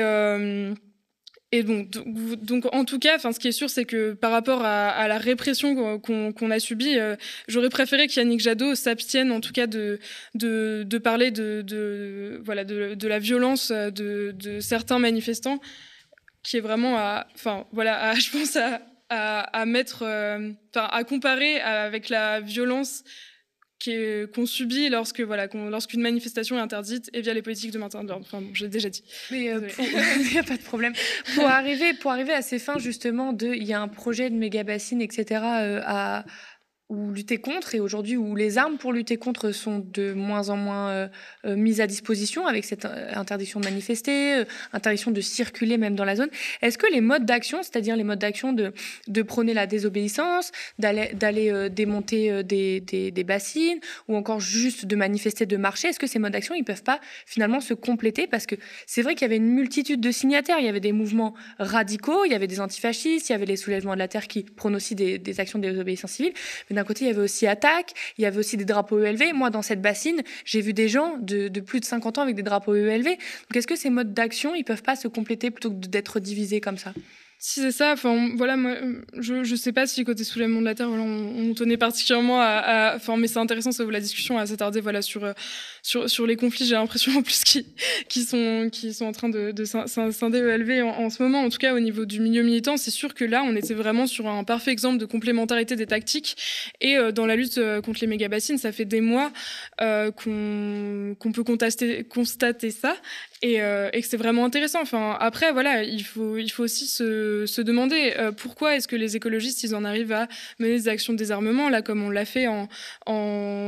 et 1.53 1.63
donc, 1.63 1.89
donc, 1.89 2.74
en 2.74 2.86
tout 2.86 2.98
cas, 2.98 3.20
ce 3.20 3.38
qui 3.38 3.50
est 3.50 3.51
sûr, 3.51 3.70
c'est 3.70 3.84
que 3.84 4.13
par 4.13 4.31
rapport 4.31 4.63
à, 4.63 5.08
la 5.10 5.17
répression 5.17 6.00
qu'on 6.00 6.51
a 6.51 6.60
subie, 6.60 6.98
euh, 6.98 7.17
j'aurais 7.50 7.70
préféré 7.70 8.08
qu'Yannick 8.08 8.39
Jadot 8.39 8.74
s'abstienne, 8.75 9.34
en 9.34 9.41
tout 9.41 9.51
cas, 9.51 9.67
de, 9.67 10.00
parler 11.03 11.31
de, 11.31 12.41
la 12.48 13.20
violence 13.20 13.72
de, 13.72 14.60
certains 14.62 15.00
manifestants, 15.00 15.60
qui 16.41 16.58
est 16.58 16.62
vraiment 16.62 16.96
enfin, 17.36 17.65
voilà, 17.74 18.13
je 18.20 18.31
pense 18.31 18.58
à, 19.10 19.65
mettre, 19.65 20.03
euh, 20.03 20.51
à 20.75 21.03
comparer 21.03 21.60
avec 21.60 22.08
la 22.08 22.39
violence 22.39 23.03
qu'on 23.84 24.46
subit 24.46 24.90
lorsque 24.90 25.22
voilà 25.22 25.48
lorsqu'une 25.70 26.02
manifestation 26.02 26.58
est 26.58 26.62
interdite 26.62 27.10
et 27.14 27.22
via 27.22 27.34
les 27.34 27.42
politiques 27.42 27.72
de 27.72 27.80
maintien 27.80 28.04
de 28.04 28.10
l'ordre. 28.10 28.26
Enfin 28.28 28.42
bon, 28.42 28.52
j'ai 28.54 28.68
déjà 28.68 28.90
dit. 28.90 29.04
Mais 29.32 29.50
euh, 29.50 29.68
il 29.80 30.32
n'y 30.32 30.38
a 30.38 30.44
pas 30.44 30.58
de 30.58 30.62
problème. 30.62 30.94
Pour 31.36 31.46
arriver 31.46 31.94
pour 31.94 32.12
arriver 32.12 32.34
à 32.34 32.42
ces 32.42 32.60
fins 32.60 32.78
justement 32.78 33.34
de 33.34 33.48
il 33.48 33.64
y 33.64 33.74
a 33.74 33.82
un 33.82 33.88
projet 33.88 34.30
de 34.30 34.36
méga 34.36 34.64
bassine 34.64 35.02
etc 35.02 35.42
euh, 35.44 35.82
à 35.86 36.26
ou 36.91 37.10
lutter 37.10 37.38
contre 37.38 37.74
et 37.74 37.79
aujourd'hui 37.79 38.17
où 38.17 38.36
les 38.36 38.57
armes 38.57 38.77
pour 38.77 38.91
lutter 38.91 39.15
contre 39.15 39.51
sont 39.53 39.79
de 39.93 40.12
moins 40.12 40.50
en 40.50 40.57
moins 40.57 40.89
euh, 40.89 41.07
euh, 41.45 41.55
mises 41.55 41.79
à 41.79 41.88
disposition 41.88 42.48
avec 42.48 42.65
cette 42.65 42.83
euh, 42.83 43.12
interdiction 43.13 43.62
de 43.62 43.65
manifester, 43.65 44.43
interdiction 44.74 45.10
de 45.10 45.21
circuler 45.21 45.77
même 45.77 45.95
dans 45.95 46.03
la 46.03 46.17
zone. 46.17 46.27
Est-ce 46.62 46.77
que 46.77 46.91
les 46.91 47.00
modes 47.00 47.25
d'action, 47.25 47.63
c'est-à-dire 47.63 47.95
les 47.95 48.03
modes 48.03 48.19
d'action 48.19 48.51
de, 48.51 48.74
de 49.07 49.21
prôner 49.21 49.53
la 49.53 49.67
désobéissance, 49.67 50.51
d'aller, 50.79 51.69
démonter 51.69 52.43
des, 52.43 52.81
des, 52.81 53.24
bassines 53.24 53.79
ou 54.10 54.17
encore 54.17 54.41
juste 54.41 54.86
de 54.86 54.95
manifester, 54.98 55.45
de 55.45 55.55
marcher, 55.55 55.89
est-ce 55.89 56.00
que 56.00 56.07
ces 56.07 56.19
modes 56.19 56.33
d'action, 56.33 56.55
ils 56.55 56.65
peuvent 56.65 56.83
pas 56.83 57.00
finalement 57.25 57.62
se 57.62 57.74
compléter? 57.74 58.27
Parce 58.27 58.45
que 58.45 58.55
c'est 58.86 59.01
vrai 59.01 59.15
qu'il 59.15 59.21
y 59.21 59.25
avait 59.25 59.38
une 59.38 59.48
multitude 59.48 60.01
de 60.01 60.12
signataires, 60.12 60.57
il 60.60 60.65
y 60.65 60.69
avait 60.69 60.81
des 60.81 60.91
mouvements 60.91 61.36
radicaux, 61.57 62.25
il 62.25 62.31
y 62.31 62.36
avait 62.36 62.48
des 62.48 62.60
antifascistes, 62.60 63.29
il 63.29 63.31
y 63.31 63.36
avait 63.36 63.45
les 63.45 63.55
soulèvements 63.55 63.93
de 63.93 64.00
la 64.00 64.10
terre 64.10 64.27
qui 64.27 64.43
prônent 64.43 64.75
aussi 64.75 64.95
des, 64.95 65.17
des 65.17 65.39
actions 65.39 65.60
de 65.60 65.69
désobéissance 65.69 66.12
civile, 66.12 66.33
mais 66.69 66.75
d'un 66.82 66.86
côté, 66.86 67.06
il 67.06 67.08
y 67.10 67.12
avait 67.12 67.22
aussi 67.22 67.46
Attaque, 67.46 67.94
il 68.18 68.24
y 68.24 68.26
avait 68.26 68.40
aussi 68.40 68.58
des 68.58 68.66
drapeaux 68.66 69.00
ELV. 69.00 69.34
Moi, 69.34 69.52
dans 69.52 69.62
cette 69.62 69.82
bassine, 69.82 70.24
j'ai 70.46 70.62
vu 70.62 70.74
des 70.74 70.90
gens 70.90 71.18
de, 71.20 71.48
plus 71.60 71.80
de 71.80 71.86
50 71.86 72.18
ans 72.18 72.22
avec 72.24 72.36
des 72.36 72.42
drapeaux 72.42 72.74
ELV. 72.74 73.06
Donc, 73.06 73.56
est-ce 73.56 73.68
que 73.68 73.76
ces 73.76 73.92
modes 73.92 74.14
d'action, 74.14 74.56
ils 74.56 74.64
peuvent 74.64 74.82
pas 74.82 74.96
se 74.96 75.08
compléter 75.08 75.52
plutôt 75.52 75.70
que 75.70 75.76
d'être 75.76 76.20
divisés 76.20 76.60
comme 76.60 76.78
ça? 76.78 76.94
Si 77.43 77.60
c'est 77.60 77.71
ça, 77.71 77.93
enfin 77.93 78.29
voilà, 78.36 78.55
moi, 78.55 78.75
je 79.17 79.43
je 79.43 79.55
sais 79.55 79.71
pas 79.71 79.88
si 79.88 80.03
côté 80.03 80.24
soulèvement 80.24 80.60
de 80.60 80.65
la 80.65 80.75
terre, 80.75 80.89
on, 80.91 81.55
tenait 81.55 81.75
particulièrement 81.75 82.39
à, 82.39 82.93
enfin 82.95 83.17
mais 83.17 83.27
c'est 83.27 83.39
intéressant, 83.39 83.71
ça 83.71 83.83
vaut 83.83 83.89
la 83.89 84.00
discussion 84.00 84.38
à 84.38 84.45
s'attarder 84.45 84.79
voilà 84.79 85.01
sur 85.01 85.24
euh, 85.24 85.33
sur 85.81 86.07
sur 86.07 86.27
les 86.27 86.36
conflits. 86.36 86.67
J'ai 86.67 86.75
l'impression 86.75 87.12
en 87.17 87.24
plus 87.24 87.43
qui 88.07 88.21
sont 88.24 88.69
qui 88.71 88.93
sont 88.93 89.05
en 89.05 89.12
train 89.12 89.27
de 89.27 89.51
de 89.51 89.63
en, 89.75 91.10
ce 91.10 91.24
moment, 91.24 91.41
en 91.41 91.50
tout 91.50 91.57
cas 91.57 91.74
au 91.74 91.79
niveau 91.79 92.05
du 92.05 92.19
milieu 92.19 92.43
militant, 92.43 92.77
c'est 92.77 92.91
sûr 92.91 93.15
que 93.15 93.25
là 93.25 93.41
on 93.43 93.55
était 93.55 93.74
vraiment 93.74 94.05
sur 94.05 94.27
un 94.27 94.43
parfait 94.43 94.71
exemple 94.71 95.00
de 95.00 95.05
complémentarité 95.05 95.75
des 95.75 95.88
tactiques 95.88 96.38
et 96.79 96.95
euh, 96.95 97.12
dans 97.12 97.25
la 97.25 97.36
lutte 97.36 97.57
euh, 97.57 97.81
contre 97.81 98.01
les 98.01 98.07
méga 98.07 98.27
bassines, 98.27 98.60
ça 98.60 98.71
fait 98.71 98.86
des 98.86 99.01
mois 99.01 99.31
qu'on 99.79 101.15
qu'on 101.17 101.31
peut 101.31 101.43
constater 101.43 102.03
constater 102.03 102.69
ça 102.69 102.95
et, 103.41 103.55
et 103.55 104.01
que 104.01 104.07
c'est 104.07 104.17
vraiment 104.17 104.45
intéressant. 104.45 104.81
Enfin, 104.81 105.17
après, 105.19 105.51
voilà, 105.51 105.83
il 105.83 106.03
faut, 106.03 106.38
il 106.38 106.50
faut 106.50 106.63
aussi 106.63 106.86
se, 106.86 107.31
se 107.46 107.62
demander 107.62 108.14
euh, 108.18 108.32
pourquoi 108.32 108.76
est-ce 108.76 108.88
que 108.88 108.96
les 108.96 109.16
écologistes, 109.16 109.64
ils 109.64 109.76
en 109.76 109.84
arrivent 109.84 110.12
à 110.12 110.28
mener 110.60 110.74
des 110.74 110.88
actions 110.88 111.14
de 111.14 111.18
désarmement, 111.18 111.70
là, 111.70 111.82
comme 111.82 112.04
on 112.04 112.10
l'a 112.10 112.26
fait 112.26 112.48
en, 112.48 112.68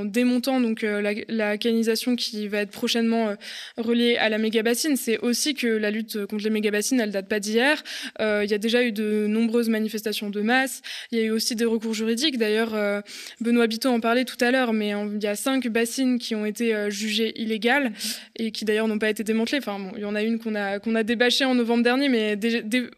démontant 0.06 0.60
donc 0.60 0.84
euh, 0.84 1.02
la, 1.02 1.14
la, 1.28 1.58
canisation 1.58 2.16
qui 2.16 2.48
va 2.48 2.60
être 2.60 2.72
prochainement 2.72 3.30
euh, 3.30 3.36
reliée 3.78 4.18
à 4.18 4.30
la 4.30 4.38
méga 4.38 4.64
bassine. 4.64 4.96
C'est 4.96 5.20
aussi 5.20 5.54
que 5.54 5.68
la 5.68 5.92
lutte 5.92 6.26
contre 6.26 6.44
les 6.44 6.50
méga 6.50 6.72
bassines, 6.72 7.00
elle 7.00 7.12
date 7.12 7.28
pas 7.28 7.40
d'hier. 7.40 7.84
Il 8.20 8.50
y 8.50 8.54
a 8.54 8.58
déjà 8.58 8.84
eu 8.84 8.92
de 8.92 9.26
nombreuses 9.28 9.70
manifestations 9.70 10.30
de 10.30 10.42
masse. 10.42 10.82
Il 11.12 11.18
y 11.18 11.22
a 11.22 11.26
eu 11.26 11.32
aussi 11.32 11.56
des 11.56 11.66
recours 11.66 11.94
juridiques. 11.94 12.38
D'ailleurs, 12.38 13.04
Benoît 13.42 13.68
Biteau 13.68 13.90
en 13.90 14.00
parlait 14.00 14.26
tout 14.26 14.38
à 14.42 14.52
l'heure, 14.52 14.74
mais 14.74 14.90
il 14.90 15.24
y 15.24 15.28
a 15.28 15.36
cinq 15.36 15.68
bassines 15.68 16.20
qui 16.20 16.36
ont 16.36 16.46
été 16.46 16.90
jugées 16.90 17.40
illégales 17.42 17.94
et 18.36 18.52
qui 18.52 18.66
d'ailleurs 18.66 18.88
n'ont 18.88 19.00
pas 19.00 19.10
été 19.10 19.24
démantelées. 19.24 19.60
Enfin, 19.60 19.80
bon, 19.80 19.92
il 19.96 20.02
y 20.02 20.06
en 20.06 20.16
a 20.16 20.22
une 20.24 20.40
qu'on 20.40 20.56
a 20.56 20.80
qu'on 20.80 20.96
a 20.96 21.04
débâchée 21.04 21.46
en 21.46 21.56
novembre 21.56 21.84
dernier, 21.84 22.10
mais 22.10 22.38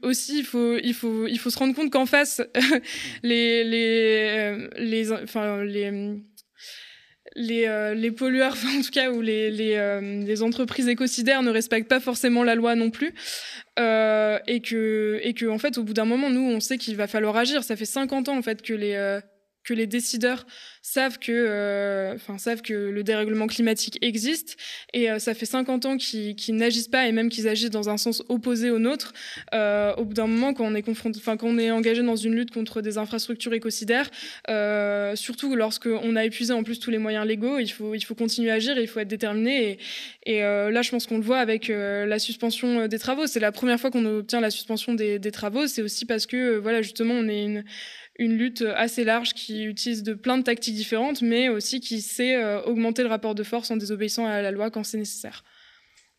aussi 0.02 0.40
il 0.40 0.46
faut 0.46 0.55
il 0.84 0.94
faut 0.94 1.28
il 1.28 1.38
faut 1.40 1.50
se 1.50 1.58
rendre 1.58 1.76
compte 1.76 1.92
qu'en 1.92 2.06
face 2.06 2.42
les 3.24 3.64
les 3.64 4.30
euh, 4.38 4.70
les 4.78 5.12
enfin 5.12 5.64
les 5.64 6.20
les, 7.38 7.66
euh, 7.68 7.94
les 7.94 8.12
pollueurs, 8.12 8.56
en 8.78 8.82
tout 8.82 8.92
cas, 8.92 9.12
ou 9.12 9.20
les, 9.20 9.52
les, 9.52 9.76
euh, 9.76 10.24
les, 10.24 10.42
entreprises 10.42 10.88
écocidaires 10.88 11.44
ne 11.44 11.50
respectent 11.50 11.90
pas 11.90 12.00
forcément 12.00 12.46
la 12.46 12.56
loi 12.56 12.76
non 12.76 12.92
plus. 12.92 13.14
Et 13.78 14.62
que, 14.62 15.20
et 15.22 15.34
que, 15.34 15.46
en 15.48 15.58
fait, 15.58 15.78
au 15.78 15.84
bout 15.84 15.94
d'un 15.94 16.06
moment, 16.06 16.30
nous, 16.30 16.50
on 16.50 16.62
sait 16.62 16.78
qu'il 16.78 16.96
va 16.96 17.08
falloir 17.08 17.36
agir. 17.36 17.64
Ça 17.66 17.76
fait 17.76 17.84
50 17.84 18.30
ans, 18.30 18.38
en 18.38 18.42
fait, 18.42 18.62
que 18.62 18.74
les, 18.74 19.20
que 19.66 19.74
les 19.74 19.88
décideurs 19.88 20.46
savent 20.82 21.18
que, 21.18 21.32
euh, 21.32 22.16
savent 22.38 22.62
que 22.62 22.74
le 22.74 23.04
dérèglement 23.04 23.48
climatique 23.48 23.98
existe 24.02 24.56
et 24.94 25.10
euh, 25.10 25.18
ça 25.18 25.34
fait 25.34 25.48
50 25.48 25.86
ans 25.86 25.98
qu'ils 25.98 26.56
n'agissent 26.56 26.88
pas 26.88 27.08
et 27.08 27.12
même 27.12 27.30
qu'ils 27.30 27.48
agissent 27.48 27.72
dans 27.72 27.90
un 27.90 27.98
sens 27.98 28.24
opposé 28.30 28.70
au 28.70 28.78
nôtre. 28.78 29.14
Euh, 29.56 29.96
au 29.96 30.06
bout 30.06 30.14
d'un 30.14 30.28
moment, 30.28 30.54
quand 30.54 30.64
on 30.64 30.76
est 30.76 30.84
confronté, 30.84 31.20
enfin, 31.20 31.38
quand 31.38 31.48
on 31.48 31.58
est 31.58 31.72
engagé 31.72 32.04
dans 32.04 32.16
une 32.16 32.36
lutte 32.36 32.52
contre 32.52 32.82
des 32.82 33.00
infrastructures 33.00 33.54
écocidaires, 33.56 34.12
surtout 35.16 35.56
lorsqu'on 35.56 36.16
a 36.16 36.24
épuisé 36.24 36.54
en 36.54 36.64
plus 36.64 36.80
tous 36.80 36.92
les 36.92 37.00
moyens 37.00 37.26
légaux, 37.26 37.58
il 37.58 37.70
faut, 37.70 37.96
il 37.96 38.02
faut 38.02 38.16
continuer 38.16 38.52
à 38.52 38.56
agir 38.56 38.78
et 38.78 38.84
il 38.84 38.88
faut 38.88 39.00
être 39.00 39.08
déterminé. 39.08 39.80
Et, 40.26 40.36
et 40.36 40.42
là, 40.42 40.82
je 40.84 40.92
pense 40.92 41.08
qu'on 41.08 41.18
le 41.18 41.24
voit 41.24 41.40
avec 41.40 41.70
la 41.70 42.20
suspension 42.20 42.88
des 42.88 43.00
travaux. 43.00 43.26
C'est 43.26 43.40
la 43.40 43.52
première 43.52 43.80
fois 43.80 43.90
qu'on 43.90 44.06
obtient 44.06 44.40
la 44.40 44.52
suspension 44.52 44.94
des, 44.94 45.18
des 45.18 45.32
travaux. 45.32 45.66
C'est 45.66 45.82
aussi 45.82 46.06
parce 46.06 46.28
que, 46.28 46.58
voilà, 46.58 46.84
justement, 46.84 47.16
on 47.16 47.28
est 47.28 47.44
une 47.44 47.64
une 48.18 48.38
lutte 48.38 48.64
assez 48.76 49.04
large 49.04 49.34
qui 49.34 49.64
utilise 49.64 50.04
de 50.04 50.14
plein 50.14 50.38
de 50.38 50.44
tactiques 50.44 50.76
différentes, 50.76 51.22
mais 51.22 51.50
aussi 51.50 51.82
qui 51.82 52.02
sait 52.02 52.36
euh, 52.36 52.62
augmenter 52.62 53.04
le 53.04 53.10
rapport 53.10 53.36
de 53.36 53.44
force 53.44 53.72
en 53.72 53.78
désobéissant 53.78 54.26
à 54.26 54.42
la 54.42 54.52
loi 54.52 54.72
quand 54.72 54.84
c'est 54.84 54.98
nécessaire. 54.98 55.44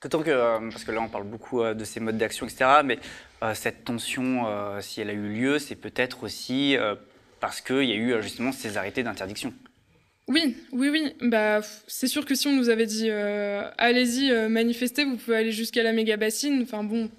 D'autant 0.02 0.22
que, 0.22 0.30
euh, 0.30 0.58
parce 0.70 0.84
que 0.84 0.92
là 0.92 1.00
on 1.00 1.08
parle 1.08 1.26
beaucoup 1.26 1.62
euh, 1.62 1.72
de 1.72 1.84
ces 1.84 2.00
modes 2.00 2.18
d'action, 2.18 2.46
etc., 2.46 2.66
mais 2.84 2.98
cette 3.54 3.84
tension, 3.84 4.46
si 4.80 5.00
elle 5.00 5.10
a 5.10 5.12
eu 5.12 5.28
lieu, 5.28 5.58
c'est 5.58 5.76
peut-être 5.76 6.24
aussi 6.24 6.74
parce 7.38 7.60
qu'il 7.60 7.84
y 7.84 7.92
a 7.92 7.94
eu 7.94 8.20
justement 8.20 8.50
ces 8.50 8.76
arrêtés 8.76 9.02
d'interdiction. 9.02 9.52
Oui, 10.26 10.56
oui, 10.72 10.88
oui. 10.88 11.14
Bah, 11.20 11.60
c'est 11.86 12.08
sûr 12.08 12.24
que 12.24 12.34
si 12.34 12.48
on 12.48 12.56
nous 12.56 12.70
avait 12.70 12.86
dit 12.86 13.10
allez-y, 13.10 14.32
manifestez, 14.48 15.04
vous 15.04 15.16
pouvez 15.16 15.36
aller 15.36 15.52
jusqu'à 15.52 15.82
la 15.82 15.92
méga 15.92 16.16
bassine, 16.16 16.62
enfin 16.62 16.82
bon 16.82 17.10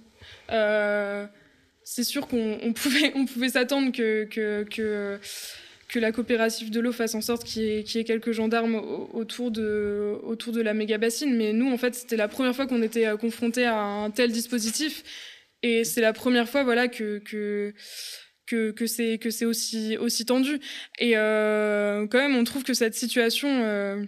c'est 1.90 2.04
sûr 2.04 2.28
qu'on 2.28 2.74
pouvait, 2.74 3.50
s'attendre 3.50 3.94
que, 3.94 5.20
la 5.96 6.12
coopérative 6.12 6.70
de 6.70 6.82
l'eau 6.82 6.92
fasse 6.92 7.16
en 7.16 7.22
sorte 7.22 7.46
qu'il 7.46 7.64
y, 7.64 7.98
ait 7.98 8.04
quelques 8.04 8.34
gendarmes 8.34 8.76
autour 8.76 9.52
de, 9.52 10.62
la 10.62 10.74
méga 10.74 10.98
bassine. 10.98 11.34
Mais 11.38 11.54
nous, 11.54 11.72
en 11.72 11.78
fait, 11.78 11.96
c'était 11.96 12.18
la 12.18 12.28
première 12.28 12.54
fois 12.54 12.68
qu'on 12.68 12.82
était 12.82 13.08
euh, 13.08 13.16
confrontés 13.16 13.64
à 13.64 13.80
un 13.80 14.12
tel 14.12 14.34
dispositif. 14.34 15.02
Et 15.64 15.86
c'est 15.86 16.02
la 16.02 16.12
première 16.12 16.50
fois 16.50 16.66
voilà, 16.66 16.90
que, 16.90 17.74
c'est 18.86 19.46
aussi, 19.46 19.96
aussi 19.98 20.26
tendu. 20.26 20.60
Et 21.00 21.16
euh, 21.16 22.06
quand 22.08 22.20
même, 22.20 22.36
on 22.36 22.44
trouve 22.44 22.64
que 22.64 22.74
cette 22.74 22.96
situation... 22.96 23.64
Euh, 23.64 24.04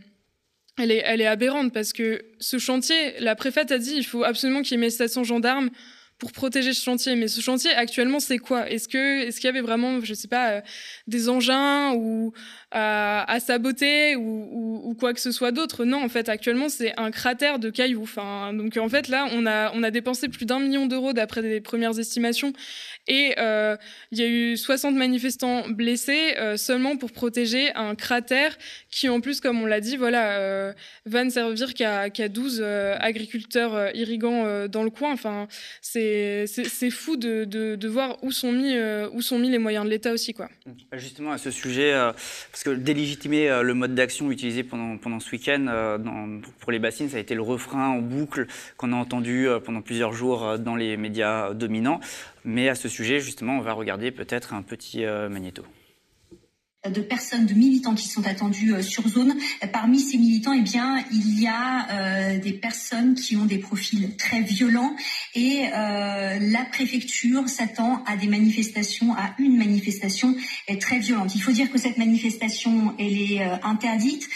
elle 0.82 0.92
est, 0.92 1.02
elle 1.06 1.20
est 1.20 1.28
aberrante 1.28 1.74
parce 1.74 1.92
que 1.92 2.22
ce 2.40 2.58
chantier, 2.58 3.20
la 3.20 3.36
préfète 3.36 3.70
a 3.74 3.78
dit 3.78 3.96
il 3.98 4.06
faut 4.06 4.24
absolument 4.24 4.62
qu'il 4.62 4.72
y 4.72 4.76
ait 4.76 4.86
1700 4.86 5.26
gendarmes 5.26 5.72
pour 6.20 6.32
protéger 6.34 6.74
ce 6.74 6.84
chantier. 6.84 7.16
Mais 7.16 7.28
ce 7.28 7.42
chantier, 7.42 7.72
actuellement, 7.72 8.20
c'est 8.20 8.38
quoi? 8.38 8.70
Est-ce 8.70 8.88
que 8.88 9.22
est-ce 9.22 9.40
qu'il 9.40 9.48
y 9.48 9.50
avait 9.50 9.62
vraiment, 9.62 10.02
je 10.04 10.14
sais 10.14 10.28
pas, 10.28 10.52
euh, 10.52 10.62
des 11.08 11.30
engins 11.30 11.94
ou 11.96 12.34
à, 12.72 13.40
saboter 13.40 14.16
ou, 14.16 14.96
quoi 15.00 15.14
que 15.14 15.22
ce 15.22 15.32
soit 15.32 15.52
d'autre 15.52 15.86
Non, 15.86 16.04
en 16.04 16.10
fait, 16.10 16.30
actuellement, 16.30 16.70
c'est 16.70 16.94
un 16.98 17.12
cratère 17.12 17.60
de 17.60 17.70
cailloux. 17.70 18.04
Enfin, 18.04 18.54
donc 18.54 18.76
en 18.78 18.90
fait, 18.90 19.08
là, 19.08 19.28
on 19.32 19.46
a 19.46 19.72
on 19.74 19.84
a 19.84 19.92
dépensé 19.92 20.28
plus 20.30 20.46
d'un 20.46 20.60
million 20.60 20.86
d'euros 20.88 21.14
d'après 21.14 21.42
des 21.42 21.62
premières 21.62 21.98
estimations, 22.00 22.54
et 23.08 23.34
euh, 23.38 23.76
il 24.12 24.20
y 24.20 24.24
a 24.24 24.28
eu 24.28 24.58
60 24.58 24.96
manifestants 24.96 25.68
blessés 25.70 26.36
euh, 26.38 26.58
seulement 26.58 26.98
pour 26.98 27.12
protéger 27.12 27.74
un 27.76 27.96
cratère 27.96 28.58
qui, 28.92 29.10
en 29.10 29.22
plus, 29.22 29.42
comme 29.42 29.62
on 29.62 29.66
l'a 29.66 29.82
dit, 29.82 29.98
voilà, 29.98 30.40
euh, 30.40 30.74
va 31.06 31.24
ne 31.24 31.30
servir 31.30 31.74
qu'à 31.74 32.10
qu 32.10 32.28
12 32.28 32.62
euh, 32.62 32.96
agriculteurs 33.00 33.96
irrigants 33.96 34.68
dans 34.68 34.84
le 34.84 34.90
coin. 34.90 35.12
Enfin, 35.12 35.48
c'est 35.82 36.48
fou 36.92 37.18
de, 37.18 37.46
de, 37.46 37.88
voir 37.88 38.24
où 38.24 38.32
sont, 38.32 38.52
mis, 38.52 38.76
où 39.14 39.22
sont 39.22 39.40
mis 39.40 39.50
les 39.50 39.58
moyens 39.58 39.86
de 39.86 39.90
l'État 39.90 40.12
aussi. 40.12 40.34
Quoi. 40.34 40.50
Justement, 40.94 41.32
à 41.32 41.38
ce 41.38 41.52
sujet, 41.52 41.94
parce 42.62 42.76
que 42.76 42.82
délégitimer 42.82 43.50
euh, 43.50 43.64
le 43.64 43.74
mode 43.74 43.96
d'action 43.96 44.32
utilisé 44.32 44.64
pendant, 44.64 44.98
pendant 44.98 45.22
ce 45.22 45.32
week-end 45.32 46.00
pour 46.60 46.74
les 46.74 46.80
bassines, 46.80 47.08
ça 47.08 47.16
a 47.16 47.20
été 47.22 47.34
le 47.34 47.42
refrain 47.42 47.88
en 47.88 48.00
boucle 48.00 48.48
qu'on 48.76 48.92
a 48.92 48.98
entendu 48.98 49.48
pendant 49.64 49.82
plusieurs 49.82 50.12
jours 50.12 50.58
dans 50.60 50.76
les 50.76 50.98
médias 50.98 51.54
dominants. 51.54 52.02
Mais 52.44 52.68
à 52.68 52.76
ce 52.76 52.90
sujet, 52.90 53.22
justement, 53.22 53.58
on 53.58 53.62
va 53.62 53.72
regarder 53.72 54.12
peut-être 54.12 54.54
un 54.54 54.62
petit 54.62 55.06
magnéto. 55.06 55.64
De 56.88 57.02
personnes, 57.02 57.46
de 57.46 57.54
militants 57.54 57.94
qui 57.94 58.08
sont 58.08 58.26
attendus 58.26 58.74
euh, 58.74 58.82
sur 58.82 59.06
zone. 59.08 59.36
Parmi 59.74 60.00
ces 60.00 60.18
militants, 60.18 60.54
eh 60.54 60.62
bien, 60.62 61.04
il 61.12 61.42
y 61.42 61.48
a 61.48 61.88
euh, 61.92 62.40
des 62.40 62.54
personnes 62.54 63.16
qui 63.16 63.36
ont 63.36 63.46
des 63.46 63.58
profils 63.58 64.16
très 64.16 64.42
violents 64.42 64.96
et 65.36 65.66
euh, 65.74 66.40
la 66.40 66.66
préfecture 66.72 67.50
s'attend 67.50 68.02
à 68.06 68.16
des 68.16 68.28
manifestations, 68.28 69.14
à 69.14 69.36
une 69.40 69.58
manifestation 69.58 70.36
très 70.80 71.00
violente. 71.00 71.36
Il 71.36 71.42
faut 71.42 71.52
dire 71.52 71.70
que 71.70 71.78
cette 71.78 71.98
manifestation, 71.98 72.96
elle 72.98 73.18
est 73.18 73.42
interdite. 73.64 74.28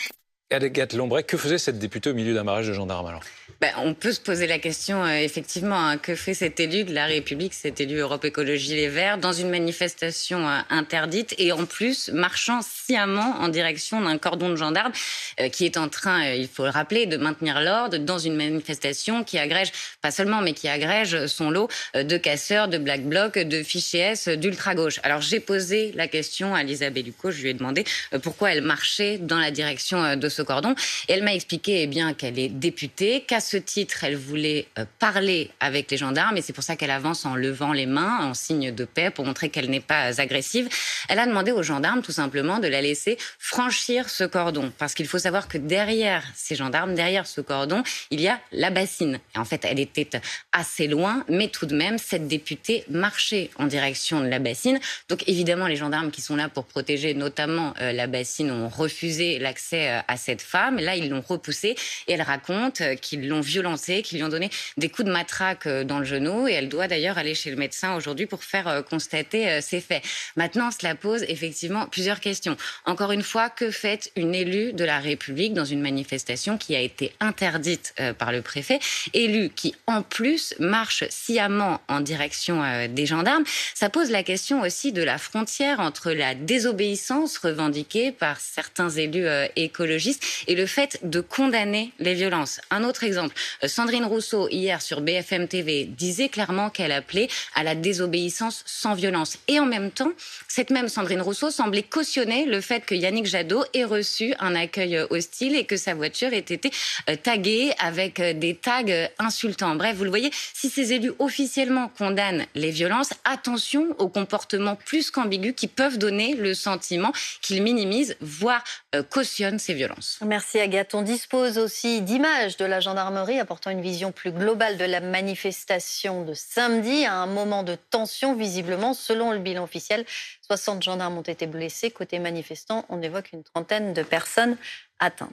Que 0.53 1.37
faisait 1.37 1.57
cette 1.57 1.79
députée 1.79 2.11
au 2.11 2.13
milieu 2.13 2.35
d'un 2.35 2.43
barrage 2.43 2.67
de 2.67 2.73
gendarmes 2.73 3.07
alors? 3.07 3.23
Ben, 3.59 3.71
on 3.77 3.93
peut 3.93 4.11
se 4.11 4.19
poser 4.19 4.45
la 4.45 4.59
question, 4.59 5.03
euh, 5.03 5.15
effectivement, 5.15 5.87
hein, 5.87 5.97
que 5.97 6.15
fait 6.15 6.33
cet 6.33 6.59
élu 6.59 6.83
de 6.83 6.93
la 6.93 7.05
République, 7.05 7.53
cet 7.53 7.79
élu 7.79 7.97
Europe 7.97 8.25
Écologie 8.25 8.75
Les 8.75 8.89
Verts, 8.89 9.17
dans 9.17 9.31
une 9.31 9.49
manifestation 9.49 10.47
euh, 10.47 10.59
interdite 10.69 11.33
et 11.37 11.51
en 11.53 11.65
plus 11.65 12.09
marchant 12.09 12.59
sciemment 12.61 13.37
en 13.39 13.47
direction 13.47 14.01
d'un 14.01 14.17
cordon 14.17 14.49
de 14.49 14.57
gendarmes 14.57 14.91
euh, 15.39 15.49
qui 15.49 15.65
est 15.65 15.77
en 15.77 15.89
train, 15.89 16.33
il 16.33 16.47
faut 16.47 16.65
le 16.65 16.69
rappeler, 16.69 17.05
de 17.05 17.17
maintenir 17.17 17.61
l'ordre 17.61 17.97
dans 17.97 18.19
une 18.19 18.35
manifestation 18.35 19.23
qui 19.23 19.39
agrège, 19.39 19.71
pas 20.01 20.11
seulement, 20.11 20.41
mais 20.41 20.53
qui 20.53 20.67
agrège 20.67 21.25
son 21.27 21.49
lot 21.49 21.69
de 21.95 22.17
casseurs, 22.17 22.67
de 22.67 22.77
black 22.77 23.03
blocs, 23.03 23.39
de 23.39 23.63
fichiers 23.63 24.01
S, 24.01 24.27
d'ultra-gauche. 24.27 24.99
Alors 25.03 25.21
j'ai 25.21 25.39
posé 25.39 25.93
la 25.95 26.07
question 26.07 26.53
à 26.53 26.63
Lisa 26.63 26.89
Bellucco, 26.89 27.31
je 27.31 27.41
lui 27.41 27.49
ai 27.49 27.53
demandé 27.53 27.85
pourquoi 28.21 28.51
elle 28.51 28.61
marchait 28.61 29.17
dans 29.17 29.39
la 29.39 29.51
direction 29.51 30.15
de 30.15 30.29
ce 30.29 30.42
cordon 30.43 30.75
et 31.07 31.13
elle 31.13 31.23
m'a 31.23 31.33
expliqué 31.33 31.83
eh 31.83 31.87
bien 31.87 32.13
qu'elle 32.13 32.39
est 32.39 32.49
députée, 32.49 33.21
qu'à 33.21 33.39
ce 33.39 33.57
titre, 33.57 34.03
elle 34.03 34.15
voulait 34.15 34.67
euh, 34.77 34.85
parler 34.99 35.51
avec 35.59 35.89
les 35.91 35.97
gendarmes 35.97 36.37
et 36.37 36.41
c'est 36.41 36.53
pour 36.53 36.63
ça 36.63 36.75
qu'elle 36.75 36.91
avance 36.91 37.25
en 37.25 37.35
levant 37.35 37.73
les 37.73 37.85
mains 37.85 38.19
en 38.25 38.33
signe 38.33 38.73
de 38.73 38.85
paix 38.85 39.09
pour 39.09 39.25
montrer 39.25 39.49
qu'elle 39.49 39.69
n'est 39.69 39.79
pas 39.79 40.19
agressive. 40.21 40.69
Elle 41.09 41.19
a 41.19 41.25
demandé 41.25 41.51
aux 41.51 41.63
gendarmes 41.63 42.01
tout 42.01 42.11
simplement 42.11 42.59
de 42.59 42.67
la 42.67 42.81
laisser 42.81 43.17
franchir 43.39 44.09
ce 44.09 44.23
cordon 44.23 44.71
parce 44.77 44.93
qu'il 44.93 45.07
faut 45.07 45.19
savoir 45.19 45.47
que 45.47 45.57
derrière 45.57 46.23
ces 46.35 46.55
gendarmes, 46.55 46.95
derrière 46.95 47.27
ce 47.27 47.41
cordon, 47.41 47.83
il 48.11 48.21
y 48.21 48.27
a 48.27 48.39
la 48.51 48.69
bassine. 48.69 49.19
En 49.35 49.45
fait, 49.45 49.65
elle 49.65 49.79
était 49.79 50.09
assez 50.51 50.87
loin, 50.87 51.23
mais 51.29 51.47
tout 51.47 51.65
de 51.65 51.75
même, 51.75 51.97
cette 51.97 52.27
députée 52.27 52.83
marchait 52.89 53.49
en 53.57 53.65
direction 53.65 54.21
de 54.21 54.27
la 54.27 54.39
bassine. 54.39 54.79
Donc 55.09 55.23
évidemment, 55.27 55.67
les 55.67 55.75
gendarmes 55.75 56.11
qui 56.11 56.21
sont 56.21 56.35
là 56.35 56.49
pour 56.49 56.65
protéger 56.65 57.13
notamment 57.13 57.73
euh, 57.81 57.91
la 57.91 58.07
bassine 58.07 58.51
ont 58.51 58.69
refusé 58.69 59.39
l'accès 59.39 59.89
euh, 59.89 59.99
à 60.07 60.17
cette 60.17 60.32
femme. 60.41 60.77
Là, 60.79 60.95
ils 60.95 61.09
l'ont 61.09 61.21
repoussée 61.21 61.75
et 62.07 62.13
elle 62.13 62.21
raconte 62.21 62.81
qu'ils 63.01 63.27
l'ont 63.27 63.41
violencée, 63.41 64.01
qui 64.01 64.15
lui 64.15 64.23
ont 64.23 64.29
donné 64.29 64.49
des 64.77 64.89
coups 64.89 65.07
de 65.07 65.11
matraque 65.11 65.67
euh, 65.67 65.83
dans 65.83 65.99
le 65.99 66.05
genou. 66.05 66.47
Et 66.47 66.53
elle 66.53 66.69
doit 66.69 66.87
d'ailleurs 66.87 67.17
aller 67.17 67.35
chez 67.35 67.49
le 67.49 67.57
médecin 67.57 67.95
aujourd'hui 67.95 68.25
pour 68.25 68.43
faire 68.43 68.67
euh, 68.67 68.81
constater 68.81 69.49
euh, 69.49 69.61
ces 69.61 69.81
faits. 69.81 70.03
Maintenant, 70.35 70.69
cela 70.71 70.95
pose 70.95 71.23
effectivement 71.27 71.87
plusieurs 71.87 72.19
questions. 72.19 72.57
Encore 72.85 73.11
une 73.11 73.23
fois, 73.23 73.49
que 73.49 73.71
fait 73.71 74.11
une 74.15 74.35
élue 74.35 74.73
de 74.73 74.83
la 74.83 74.99
République 74.99 75.53
dans 75.53 75.65
une 75.65 75.81
manifestation 75.81 76.57
qui 76.57 76.75
a 76.75 76.79
été 76.79 77.13
interdite 77.19 77.93
par 78.17 78.31
le 78.31 78.41
préfet? 78.41 78.79
Élue 79.13 79.49
qui, 79.49 79.75
en 79.87 80.01
plus, 80.01 80.55
marche 80.59 81.03
sciemment 81.09 81.81
en 81.87 82.01
direction 82.01 82.87
des 82.87 83.05
gendarmes. 83.05 83.43
Ça 83.73 83.89
pose 83.89 84.09
la 84.09 84.23
question 84.23 84.61
aussi 84.61 84.91
de 84.91 85.03
la 85.03 85.17
frontière 85.17 85.79
entre 85.79 86.11
la 86.11 86.35
désobéissance 86.35 87.37
revendiquée 87.37 88.11
par 88.11 88.39
certains 88.39 88.89
élus 88.89 89.27
écologistes 89.55 90.12
et 90.47 90.55
le 90.55 90.65
fait 90.65 90.99
de 91.03 91.21
condamner 91.21 91.91
les 91.99 92.13
violences. 92.13 92.59
Un 92.71 92.83
autre 92.83 93.03
exemple, 93.03 93.35
euh, 93.63 93.67
Sandrine 93.67 94.05
Rousseau, 94.05 94.47
hier 94.49 94.81
sur 94.81 95.01
BFM 95.01 95.47
TV, 95.47 95.85
disait 95.85 96.29
clairement 96.29 96.69
qu'elle 96.69 96.91
appelait 96.91 97.29
à 97.55 97.63
la 97.63 97.75
désobéissance 97.75 98.63
sans 98.65 98.93
violence. 98.93 99.37
Et 99.47 99.59
en 99.59 99.65
même 99.65 99.91
temps, 99.91 100.11
cette 100.47 100.69
même 100.69 100.89
Sandrine 100.89 101.21
Rousseau 101.21 101.51
semblait 101.51 101.83
cautionner 101.83 102.45
le 102.45 102.61
fait 102.61 102.85
que 102.85 102.95
Yannick 102.95 103.25
Jadot 103.25 103.63
ait 103.73 103.85
reçu 103.85 104.33
un 104.39 104.55
accueil 104.55 104.99
hostile 105.09 105.55
et 105.55 105.65
que 105.65 105.77
sa 105.77 105.93
voiture 105.93 106.33
ait 106.33 106.39
été 106.39 106.71
euh, 107.09 107.15
taguée 107.15 107.73
avec 107.79 108.19
euh, 108.19 108.33
des 108.33 108.55
tags 108.55 108.83
insultants. 109.19 109.75
Bref, 109.75 109.95
vous 109.95 110.03
le 110.03 110.09
voyez, 110.09 110.31
si 110.53 110.69
ces 110.69 110.93
élus 110.93 111.13
officiellement 111.19 111.89
condamnent 111.97 112.45
les 112.55 112.71
violences, 112.71 113.13
attention 113.25 113.95
aux 113.99 114.09
comportements 114.09 114.75
plus 114.75 115.11
qu'ambigus 115.11 115.53
qui 115.55 115.67
peuvent 115.67 115.97
donner 115.97 116.35
le 116.35 116.53
sentiment 116.53 117.11
qu'ils 117.41 117.61
minimisent, 117.63 118.15
voire 118.21 118.63
cautionnent 119.01 119.59
ces 119.59 119.73
violences. 119.73 120.19
Merci 120.25 120.59
Agathe. 120.59 120.93
On 120.93 121.01
dispose 121.01 121.57
aussi 121.57 122.01
d'images 122.01 122.57
de 122.57 122.65
la 122.65 122.79
gendarmerie 122.79 123.39
apportant 123.39 123.71
une 123.71 123.81
vision 123.81 124.11
plus 124.11 124.31
globale 124.31 124.77
de 124.77 124.85
la 124.85 124.99
manifestation 125.01 126.23
de 126.23 126.33
samedi 126.33 127.05
à 127.05 127.15
un 127.15 127.25
moment 127.25 127.63
de 127.63 127.75
tension 127.89 128.35
visiblement. 128.35 128.93
Selon 128.93 129.31
le 129.31 129.39
bilan 129.39 129.63
officiel, 129.63 130.05
60 130.41 130.83
gendarmes 130.83 131.17
ont 131.17 131.21
été 131.21 131.47
blessés. 131.47 131.91
Côté 131.91 132.19
manifestants, 132.19 132.85
on 132.89 133.01
évoque 133.01 133.31
une 133.33 133.43
trentaine 133.43 133.93
de 133.93 134.03
personnes 134.03 134.57
atteintes. 134.99 135.29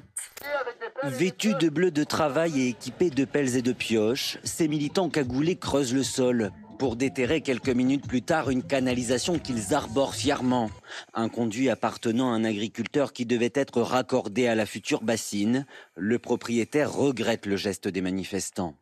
Vêtus 1.02 1.54
de 1.54 1.68
bleu 1.68 1.90
de 1.90 2.04
travail 2.04 2.60
et 2.60 2.68
équipés 2.68 3.10
de 3.10 3.24
pelles 3.24 3.56
et 3.56 3.62
de 3.62 3.72
pioches, 3.72 4.38
ces 4.44 4.68
militants 4.68 5.08
cagoulés 5.08 5.56
creusent 5.56 5.94
le 5.94 6.02
sol 6.02 6.52
pour 6.80 6.96
déterrer 6.96 7.42
quelques 7.42 7.68
minutes 7.68 8.08
plus 8.08 8.22
tard 8.22 8.48
une 8.48 8.62
canalisation 8.62 9.38
qu'ils 9.38 9.74
arborent 9.74 10.14
fièrement. 10.14 10.70
Un 11.12 11.28
conduit 11.28 11.68
appartenant 11.68 12.32
à 12.32 12.34
un 12.34 12.42
agriculteur 12.42 13.12
qui 13.12 13.26
devait 13.26 13.52
être 13.54 13.82
raccordé 13.82 14.46
à 14.46 14.54
la 14.54 14.64
future 14.64 15.02
bassine. 15.02 15.66
Le 15.94 16.18
propriétaire 16.18 16.90
regrette 16.90 17.44
le 17.44 17.58
geste 17.58 17.86
des 17.86 18.00
manifestants. 18.00 18.74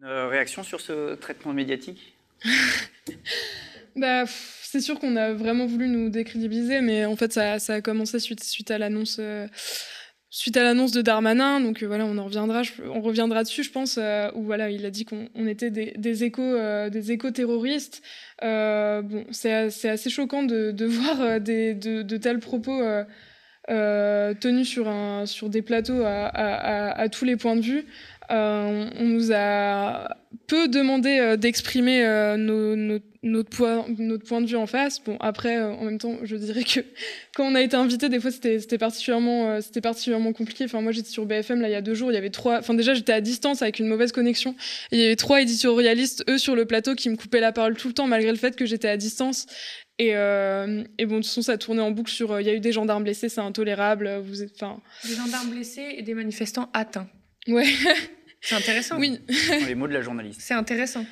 Une 0.00 0.08
réaction 0.08 0.62
sur 0.62 0.80
ce 0.80 1.14
traitement 1.14 1.52
médiatique? 1.52 2.16
Bah, 3.96 4.24
C'est 4.26 4.82
sûr 4.82 4.98
qu'on 4.98 5.16
a 5.16 5.32
vraiment 5.32 5.64
voulu 5.64 5.88
nous 5.88 6.10
décrédibiliser, 6.10 6.82
mais 6.82 7.06
en 7.06 7.16
fait, 7.16 7.32
ça, 7.32 7.56
a 7.68 7.80
commencé 7.80 8.18
suite, 8.18 8.44
suite 8.44 8.70
à 8.70 8.76
l'annonce. 8.76 9.16
Euh, 9.20 9.46
suite 10.30 10.56
à 10.56 10.62
l'annonce 10.62 10.92
de 10.92 11.02
Darmanin, 11.02 11.60
donc 11.60 11.82
euh, 11.82 11.86
voilà, 11.86 12.04
on 12.04 12.18
en 12.18 12.24
reviendra, 12.24 12.62
on 12.92 13.00
reviendra 13.00 13.42
dessus, 13.44 13.62
je 13.62 13.70
pense, 13.70 13.98
euh, 13.98 14.30
où 14.34 14.42
voilà, 14.42 14.70
il 14.70 14.84
a 14.84 14.90
dit 14.90 15.04
qu'on 15.04 15.46
était 15.46 15.70
des, 15.70 15.92
des 15.96 16.24
échos, 16.24 16.42
euh, 16.42 16.90
des 16.90 17.12
échos 17.12 17.30
terroristes. 17.30 18.02
bon, 18.42 19.24
c'est 19.30 19.52
assez 19.52 20.10
choquant 20.10 20.42
de, 20.42 20.84
voir 20.84 21.40
des, 21.40 21.74
de, 21.74 22.16
tels 22.16 22.40
propos 22.40 22.82
tenus 23.68 24.68
sur 25.24 25.48
des 25.48 25.62
plateaux 25.62 26.02
à, 26.04 27.08
tous 27.10 27.24
les 27.24 27.36
points 27.36 27.56
de 27.56 27.62
vue. 27.62 27.84
On 28.30 29.04
nous 29.04 29.32
a 29.32 30.16
peu 30.46 30.68
demandé 30.68 31.36
d'exprimer 31.38 32.04
nos, 32.36 32.76
nos 32.76 33.00
notre 33.26 33.50
point, 33.50 34.40
de 34.40 34.46
vue 34.46 34.56
en 34.56 34.66
face. 34.66 35.02
Bon, 35.02 35.16
après, 35.20 35.56
euh, 35.56 35.72
en 35.72 35.84
même 35.84 35.98
temps, 35.98 36.16
je 36.22 36.36
dirais 36.36 36.64
que 36.64 36.80
quand 37.34 37.44
on 37.44 37.54
a 37.54 37.62
été 37.62 37.76
invité, 37.76 38.08
des 38.08 38.20
fois, 38.20 38.30
c'était 38.30 38.78
particulièrement, 38.78 39.50
euh, 39.50 40.32
compliqué. 40.32 40.64
Enfin, 40.64 40.80
moi, 40.80 40.92
j'étais 40.92 41.10
sur 41.10 41.26
BFM, 41.26 41.60
là, 41.60 41.68
il 41.68 41.72
y 41.72 41.76
a 41.76 41.82
deux 41.82 41.94
jours, 41.94 42.10
il 42.10 42.14
y 42.14 42.18
avait 42.18 42.30
trois... 42.30 42.58
Enfin, 42.58 42.74
déjà, 42.74 42.94
j'étais 42.94 43.12
à 43.12 43.20
distance 43.20 43.62
avec 43.62 43.78
une 43.78 43.88
mauvaise 43.88 44.12
connexion. 44.12 44.54
Il 44.92 44.98
y 44.98 45.04
avait 45.04 45.16
trois 45.16 45.40
éditorialistes, 45.40 46.24
eux, 46.28 46.38
sur 46.38 46.56
le 46.56 46.64
plateau, 46.64 46.94
qui 46.94 47.10
me 47.10 47.16
coupaient 47.16 47.40
la 47.40 47.52
parole 47.52 47.76
tout 47.76 47.88
le 47.88 47.94
temps, 47.94 48.06
malgré 48.06 48.30
le 48.30 48.38
fait 48.38 48.56
que 48.56 48.66
j'étais 48.66 48.88
à 48.88 48.96
distance. 48.96 49.46
Et, 49.98 50.14
euh, 50.14 50.84
bon, 50.98 51.06
de 51.06 51.14
toute 51.16 51.26
façon, 51.26 51.42
ça 51.42 51.58
tournait 51.58 51.82
en 51.82 51.90
boucle 51.90 52.10
sur... 52.10 52.40
Il 52.40 52.46
y 52.46 52.50
a 52.50 52.54
eu 52.54 52.60
des 52.60 52.72
gendarmes 52.72 53.04
blessés, 53.04 53.28
c'est 53.28 53.40
intolérable. 53.40 54.20
Vous 54.22 54.42
êtes. 54.42 54.60
Des 55.04 55.14
gendarmes 55.14 55.50
blessés 55.50 55.94
et 55.96 56.02
des 56.02 56.14
manifestants 56.14 56.68
atteints. 56.72 57.08
Ouais. 57.48 57.66
C'est 58.40 58.54
intéressant. 58.54 58.98
Oui. 58.98 59.20
les 59.66 59.74
mots 59.74 59.88
de 59.88 59.92
la 59.92 60.02
journaliste. 60.02 60.40
C'est 60.40 60.54
intéressant. 60.54 61.04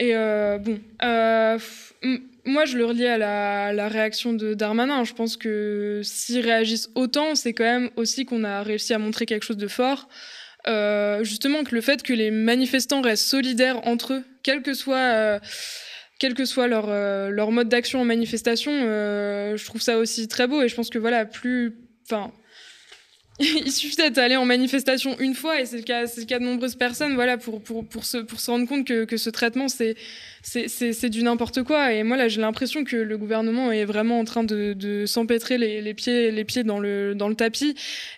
Et 0.00 0.16
euh, 0.16 0.58
bon, 0.58 0.80
euh, 1.02 1.58
moi 2.46 2.64
je 2.64 2.78
le 2.78 2.86
relie 2.86 3.06
à 3.06 3.18
la, 3.18 3.88
réaction 3.88 4.32
de 4.32 4.54
Darmanin. 4.54 5.04
Je 5.04 5.12
pense 5.12 5.36
que 5.36 6.00
s'ils 6.02 6.40
réagissent 6.40 6.90
autant, 6.94 7.34
c'est 7.34 7.52
quand 7.52 7.64
même 7.64 7.90
aussi 7.96 8.24
qu'on 8.24 8.42
a 8.42 8.62
réussi 8.62 8.94
à 8.94 8.98
montrer 8.98 9.26
quelque 9.26 9.44
chose 9.44 9.58
de 9.58 9.68
fort. 9.68 10.08
Euh, 10.66 11.22
justement, 11.22 11.64
que 11.64 11.74
le 11.74 11.80
fait 11.80 12.02
que 12.02 12.12
les 12.12 12.30
manifestants 12.30 13.02
restent 13.02 13.26
solidaires 13.26 13.86
entre 13.86 14.14
eux, 14.14 14.24
quel 14.42 14.62
que 14.62 14.74
soit 14.74 15.40
quel 16.18 16.34
que 16.34 16.44
soit 16.44 16.66
leur, 16.66 16.88
leur 17.30 17.50
mode 17.50 17.68
d'action 17.68 18.00
en 18.00 18.04
manifestation, 18.04 18.72
je 18.72 19.64
trouve 19.64 19.80
ça 19.80 19.98
aussi 19.98 20.28
très 20.28 20.46
beau. 20.46 20.62
Et 20.62 20.68
je 20.68 20.74
pense 20.74 20.90
que 20.90 20.98
voilà, 20.98 21.24
plus, 21.26 21.76
enfin, 22.04 22.32
il 23.64 23.72
suffit 23.72 23.96
d'être 23.96 24.18
allé 24.18 24.36
en 24.36 24.44
manifestation 24.44 25.18
une 25.18 25.34
fois, 25.34 25.60
et 25.60 25.64
c'est 25.64 25.78
le 25.78 25.82
cas, 25.82 26.06
c'est 26.06 26.20
le 26.20 26.26
cas 26.26 26.38
de 26.38 26.44
nombreuses 26.44 26.74
personnes, 26.74 27.14
voilà, 27.14 27.38
pour, 27.38 27.62
pour, 27.62 27.86
pour, 27.86 28.04
se, 28.04 28.18
pour 28.18 28.38
se 28.38 28.50
rendre 28.50 28.68
compte 28.68 28.86
que, 28.86 29.06
que 29.06 29.16
ce 29.16 29.30
traitement, 29.30 29.68
c'est, 29.68 29.96
c'est, 30.42 30.68
c'est, 30.68 31.08
du 31.08 31.22
n'importe 31.22 31.62
quoi. 31.62 31.94
Et 31.94 32.02
moi, 32.02 32.18
là, 32.18 32.28
j'ai 32.28 32.42
l'impression 32.42 32.84
que 32.84 32.96
le 32.96 33.16
gouvernement 33.16 33.72
est 33.72 33.86
vraiment 33.86 34.18
en 34.18 34.24
train 34.24 34.44
de, 34.44 34.74
de 34.74 35.06
s'empêtrer 35.06 35.56
les, 35.56 35.80
les, 35.80 35.94
pieds, 35.94 36.30
les 36.30 36.44
pieds 36.44 36.64
dans 36.64 36.78
le, 36.78 37.14
dans 37.14 37.28
le 37.28 37.34
tapis, 37.34 37.74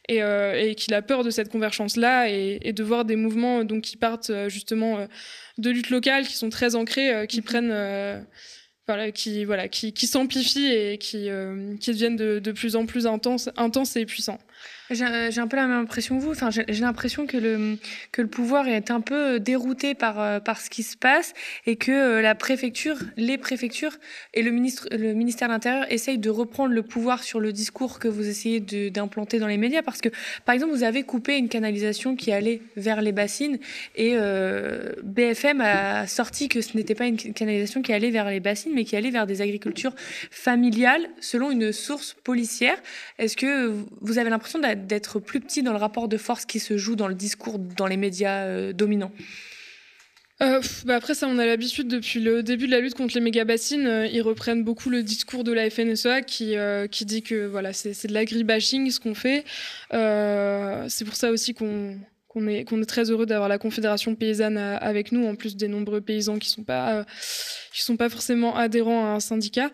et, 0.09 0.25
euh, 0.25 0.61
et 0.61 0.75
qu'il 0.75 0.93
a 0.93 1.03
peur 1.03 1.23
de 1.23 1.31
cette 1.31 1.51
convergence-là, 1.51 2.29
et, 2.29 2.59
et, 2.63 2.73
de 2.73 2.83
voir 2.83 3.05
des 3.05 3.17
mouvements 3.17 3.63
donc, 3.63 3.83
qui 3.83 3.97
partent 3.97 4.31
euh, 4.31 4.49
justement 4.49 4.99
euh, 4.99 5.07
de 5.59 5.71
lutte 5.71 5.91
locale, 5.91 6.27
qui 6.27 6.35
sont 6.35 6.51
très 6.51 6.75
ancrés, 6.75 7.27
qui 7.29 7.41
mm-hmm. 7.41 7.45
prennent 7.45 8.27
voilà, 8.89 9.13
qui, 9.13 9.45
voilà, 9.45 9.69
qui, 9.69 9.93
qui 9.93 10.09
s'amplifient 10.09 10.73
et 10.73 10.99
qui, 10.99 11.29
qui 11.81 11.91
deviennent 11.93 12.17
de, 12.17 12.41
de, 12.41 12.51
plus 12.51 12.75
en 12.75 12.87
plus 12.87 13.07
intenses, 13.07 13.49
intenses 13.57 13.95
et 13.95 14.05
puissants. 14.05 14.41
J'ai 14.91 15.41
un 15.41 15.49
peu 15.49 15.57
la 15.57 15.67
même 15.67 15.81
impression 15.81 16.19
que 16.19 16.23
vous. 16.23 16.33
Enfin, 16.33 16.51
j'ai 16.51 16.65
l'impression 16.81 17.27
que 17.27 17.37
le, 17.37 17.79
que 18.11 18.23
le 18.23 18.29
pouvoir 18.29 18.69
est 18.69 18.91
un 18.91 19.01
peu 19.01 19.41
dérouté 19.41 19.95
par, 19.95 20.43
par 20.43 20.61
ce 20.61 20.71
qui 20.71 20.83
se 20.83 20.97
passe 20.97 21.35
et 21.67 21.77
que 21.77 22.21
la 22.21 22.35
préfecture, 22.35 22.97
les 23.17 23.39
préfectures 23.39 23.97
et 24.35 24.43
le, 24.43 24.51
ministre, 24.51 24.89
le 24.91 25.15
ministère 25.15 25.49
de 25.49 25.55
l'Intérieur 25.55 25.91
essayent 25.91 26.19
de 26.19 26.31
reprendre 26.31 26.75
le 26.75 26.83
pouvoir 26.83 27.23
sur 27.23 27.41
le 27.41 27.53
discours 27.53 27.99
que 27.99 28.09
vous 28.09 28.29
essayez 28.29 28.61
d'implanter 28.61 29.39
dans 29.39 29.47
les 29.47 29.57
médias. 29.57 29.83
Parce 29.83 30.01
que, 30.01 30.09
par 30.45 30.55
exemple, 30.55 30.73
vous 30.73 30.85
avez 30.85 31.03
coupé 31.03 31.37
une 31.37 31.49
canalisation 31.49 32.17
qui 32.17 32.33
allait 32.33 32.61
vers 32.77 33.01
les 33.03 33.13
bassines 33.13 33.59
et 33.97 34.17
BFM 35.03 35.61
a 35.61 36.07
sorti 36.07 36.49
que 36.49 36.61
ce 36.61 36.77
n'était 36.77 36.95
pas 36.95 37.07
une 37.07 37.17
canalisation 37.17 37.83
qui 37.83 37.93
allait 37.93 38.11
vers 38.11 38.29
les 38.29 38.41
bassines, 38.41 38.73
mais 38.75 38.85
qui 38.85 38.97
allait 38.97 39.11
vers 39.11 39.27
des 39.27 39.41
agricultures 39.41 39.95
familiales 40.31 41.09
selon 41.21 41.51
une 41.51 41.73
source 41.73 42.15
policière. 42.25 42.77
Est-ce 43.19 43.37
que 43.37 43.73
vous 44.01 44.19
avez 44.19 44.31
l'impression 44.31 44.52
d'être 44.59 45.21
plus 45.21 45.41
petit 45.41 45.63
dans 45.63 45.73
le 45.73 45.79
rapport 45.79 46.09
de 46.09 46.17
force 46.17 46.45
qui 46.45 46.61
se 46.61 46.77
joue 46.77 46.97
dans 46.97 47.09
le 47.09 47.15
discours 47.15 47.59
dans 47.59 47.87
les 47.87 47.97
médias 47.97 48.45
euh, 48.45 48.73
dominants 48.73 49.13
euh, 50.41 50.61
bah 50.87 50.97
après 50.97 51.15
ça, 51.15 51.29
on 51.29 51.39
a 51.39 51.47
l'habitude 51.47 51.87
depuis 51.87 52.19
le 52.19 52.43
début 52.43 52.67
de 52.67 52.73
la 52.73 52.81
lutte 52.81 52.95
contre 52.95 53.15
les 53.15 53.21
méga 53.21 53.45
bassines, 53.45 53.87
euh, 53.87 54.07
ils 54.07 54.23
reprennent 54.23 54.65
beaucoup 54.65 54.91
le 54.91 55.05
discours 55.05 55.45
de 55.45 55.53
la 55.53 55.71
FNSEA 55.71 56.23
qui, 56.23 56.57
qui 56.91 57.05
dit 57.05 57.23
que 57.23 57.47
voilà 57.47 57.73
c'est 57.73 58.09
de 58.09 58.13
l'agribashing 58.13 58.91
ce 58.91 58.99
qu'on 58.99 59.15
fait. 59.15 59.45
c'est 59.93 61.05
pour 61.05 61.15
ça 61.15 61.31
aussi 61.31 61.55
qu'on 61.55 61.97
qu'on 62.27 62.49
est, 62.49 62.65
qu'on 62.65 62.81
est 62.81 62.87
très 62.87 63.11
heureux 63.11 63.27
d'avoir 63.27 63.49
la 63.49 63.59
Confédération 63.59 64.15
paysanne 64.17 64.57
avec 64.57 65.13
nous, 65.13 65.27
en 65.27 65.37
plus 65.37 65.55
des 65.55 65.69
nombreux 65.69 66.01
paysans 66.01 66.39
qui 66.39 66.49
ne 66.49 66.53
sont, 66.53 66.65
pas, 66.65 67.05
sont 67.73 67.99
pas 67.99 68.09
forcément 68.09 68.57
adhérents 68.57 69.05
à 69.05 69.09
un 69.11 69.21
syndicat. 69.21 69.71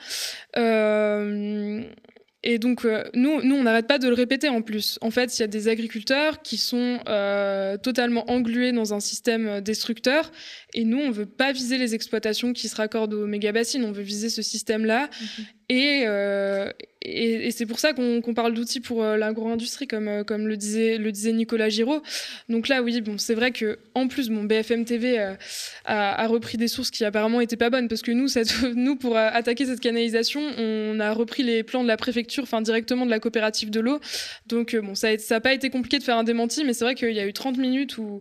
Euh, 2.49 2.53
et 2.53 2.59
donc, 2.59 2.85
euh, 2.85 3.05
nous, 3.15 3.43
nous, 3.43 3.55
on 3.55 3.63
n'arrête 3.63 3.87
pas 3.87 3.99
de 3.99 4.09
le 4.09 4.15
répéter 4.15 4.49
en 4.49 4.63
plus. 4.63 4.99
En 5.01 5.11
fait, 5.11 5.39
il 5.39 5.43
y 5.43 5.45
a 5.45 5.49
des 5.49 5.69
agriculteurs 5.69 6.43
qui 6.43 6.57
sont 6.57 6.99
euh, 7.09 7.77
totalement 7.77 8.31
englués 8.31 8.73
dans 8.73 8.95
un 8.95 9.01
système 9.01 9.61
destructeur. 9.61 10.31
Et 10.75 10.85
nous, 10.85 10.99
on 10.99 11.09
ne 11.09 11.13
veut 11.13 11.27
pas 11.27 11.53
viser 11.53 11.79
les 11.79 11.95
exploitations 11.95 12.53
qui 12.53 12.69
se 12.69 12.77
raccordent 12.77 13.15
aux 13.15 13.27
méga-bassines. 13.27 13.85
On 13.85 13.93
veut 13.93 14.03
viser 14.03 14.31
ce 14.31 14.43
système-là. 14.43 15.09
Mhm. 15.21 15.45
Et, 15.71 16.05
euh, 16.07 16.71
et, 17.03 17.51
c'est 17.53 17.67
pour 17.67 17.79
ça 17.79 17.93
qu'on 17.93 18.35
parle 18.35 18.55
d'outils 18.55 18.81
pour 18.81 19.03
euh, 19.03 19.17
l'agro-industrie, 19.17 19.87
comme, 19.87 20.09
euh, 20.09 20.25
le, 20.29 20.57
disait, 20.57 21.33
Nicolas 21.33 21.69
Giraud. 21.69 22.03
Donc 22.49 22.69
là, 22.69 22.83
oui, 22.83 23.01
bon, 23.01 23.19
c'est 23.19 23.35
vrai 23.35 23.53
que 23.53 23.79
en 23.95 24.09
plus, 24.09 24.31
mon 24.31 24.45
BFM 24.45 24.85
TV 24.85 25.19
a, 25.19 25.37
a, 25.85 26.27
repris 26.27 26.59
des 26.59 26.69
sources 26.69 26.91
qui 26.91 27.05
apparemment 27.05 27.41
étaient 27.41 27.57
pas 27.57 27.71
bonnes, 27.71 27.89
parce 27.89 28.03
que 28.03 28.11
nous, 28.11 28.97
pour 28.97 29.17
attaquer 29.17 29.67
cette 29.67 29.81
canalisation, 29.81 30.41
on 30.59 30.99
a 30.99 31.13
repris 31.13 31.43
les 31.43 31.63
plans 31.63 31.83
de 31.83 31.89
la 31.89 31.97
préfecture, 31.97 32.43
enfin 32.43 32.63
directement 32.63 33.07
de 33.07 33.11
la 33.11 33.21
coopérative 33.21 33.71
de 33.71 33.81
l'eau. 33.81 34.01
Donc 34.47 34.75
bon, 34.77 34.95
ça 34.95 35.11
n'a 35.31 35.41
pas 35.41 35.55
été 35.55 35.71
compliqué 35.71 35.99
de 35.99 36.05
faire 36.05 36.17
un 36.17 36.25
démenti, 36.25 36.65
mais 36.65 36.75
c'est 36.75 36.85
vrai 36.85 36.95
qu'il 36.95 37.13
y 37.13 37.21
a 37.21 37.27
eu 37.27 37.33
30 37.33 37.59
minutes 37.59 37.99
où, 37.99 38.21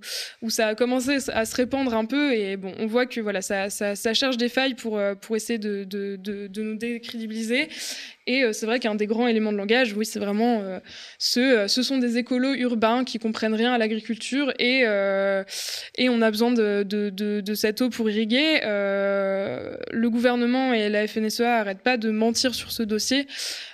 ça 0.49 0.67
a 0.67 0.75
commencé 0.75 1.17
à 1.33 1.45
se 1.45 1.55
répandre 1.55 1.93
un 1.93 2.05
peu, 2.05 2.33
et 2.33 2.57
bon, 2.57 2.73
on 2.79 2.85
voit 2.85 3.05
que 3.05 3.19
voilà, 3.21 3.41
ça, 3.41 3.69
ça, 3.69 4.13
cherche 4.13 4.37
des 4.37 4.49
failles 4.49 4.75
pour, 4.75 4.99
essayer 5.35 5.59
de 5.59 6.61
nous 6.61 6.75
décrédibiliser 6.75 7.69
et 8.27 8.43
euh, 8.43 8.53
c'est 8.53 8.65
vrai 8.65 8.79
qu'un 8.79 8.95
des 8.95 9.07
grands 9.07 9.27
éléments 9.27 9.53
de 9.53 9.57
langage, 9.57 9.93
oui, 9.93 10.05
c'est 10.05 10.19
vraiment 10.19 10.61
euh, 10.61 10.79
ce, 11.17 11.39
euh, 11.39 11.67
sont 11.67 11.97
des 11.97 12.17
écolos 12.17 12.53
urbains 12.53 13.05
qui 13.05 13.17
comprennent 13.17 13.53
rien 13.53 13.71
à 13.71 13.77
l'agriculture 13.77 14.51
et, 14.59 14.81
et 15.97 16.09
on 16.09 16.21
a 16.21 16.31
besoin 16.31 16.51
de, 16.51 16.83
de, 16.83 17.55
cette 17.55 17.81
eau 17.81 17.89
pour 17.89 18.09
irriguer. 18.09 18.59
le 18.63 20.07
gouvernement 20.09 20.73
et 20.73 20.89
la 20.89 21.07
FNSEA 21.07 21.43
n'arrêtent 21.43 21.81
pas 21.81 21.95
de 21.97 22.11
mentir 22.11 22.53
sur 22.53 22.71
ce 22.71 22.83
dossier. 22.83 23.27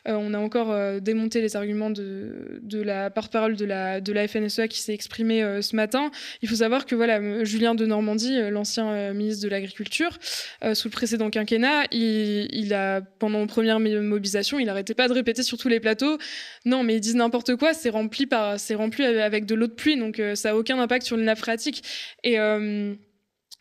on 0.06 0.34
a 0.34 0.38
encore 0.38 1.02
démonté 1.02 1.42
les 1.42 1.56
arguments 1.56 1.90
de, 1.90 2.60
la 2.72 3.10
porte-parole 3.10 3.56
de 3.56 3.66
la, 3.66 4.00
de 4.00 4.14
la 4.14 4.28
FNSEA 4.28 4.68
qui 4.68 4.80
s'est 4.80 4.94
exprimée 4.94 5.42
ce 5.62 5.76
matin. 5.76 6.12
Il 6.44 6.50
faut 6.50 6.56
savoir 6.56 6.86
que 6.86 6.94
voilà, 6.94 7.44
Julien 7.44 7.74
de 7.74 7.86
Normandie, 7.86 8.38
l'ancien 8.52 9.14
ministre 9.14 9.44
de 9.44 9.50
l'Agriculture, 9.50 10.20
sous 10.74 10.88
le 10.88 10.92
précédent 10.94 11.32
quinquennat, 11.32 11.86
il, 11.92 12.48
il 12.54 12.74
a 12.74 13.02
pendant 13.02 13.48
première 13.48 13.80
mobilisation, 13.80 14.43
il 14.60 14.66
n'arrêtait 14.66 14.94
pas 14.94 15.08
de 15.08 15.14
répéter 15.14 15.44
sur 15.44 15.58
tous 15.58 15.70
les 15.70 15.80
plateaux 15.80 16.18
non, 16.66 16.84
mais 16.84 16.96
ils 16.96 17.00
disent 17.00 17.16
n'importe 17.16 17.56
quoi, 17.56 17.74
c'est 17.74 17.90
rempli, 17.90 18.26
par, 18.26 18.58
rempli 18.76 19.04
avec 19.04 19.46
de 19.46 19.56
l'eau 19.56 19.68
de 19.68 19.74
pluie, 19.74 19.98
donc 19.98 20.20
euh, 20.20 20.36
ça 20.36 20.50
n'a 20.50 20.58
aucun 20.58 20.80
impact 20.80 21.06
sur 21.06 21.18
les 21.18 21.24
nappes. 21.24 21.40
Et. 22.24 22.38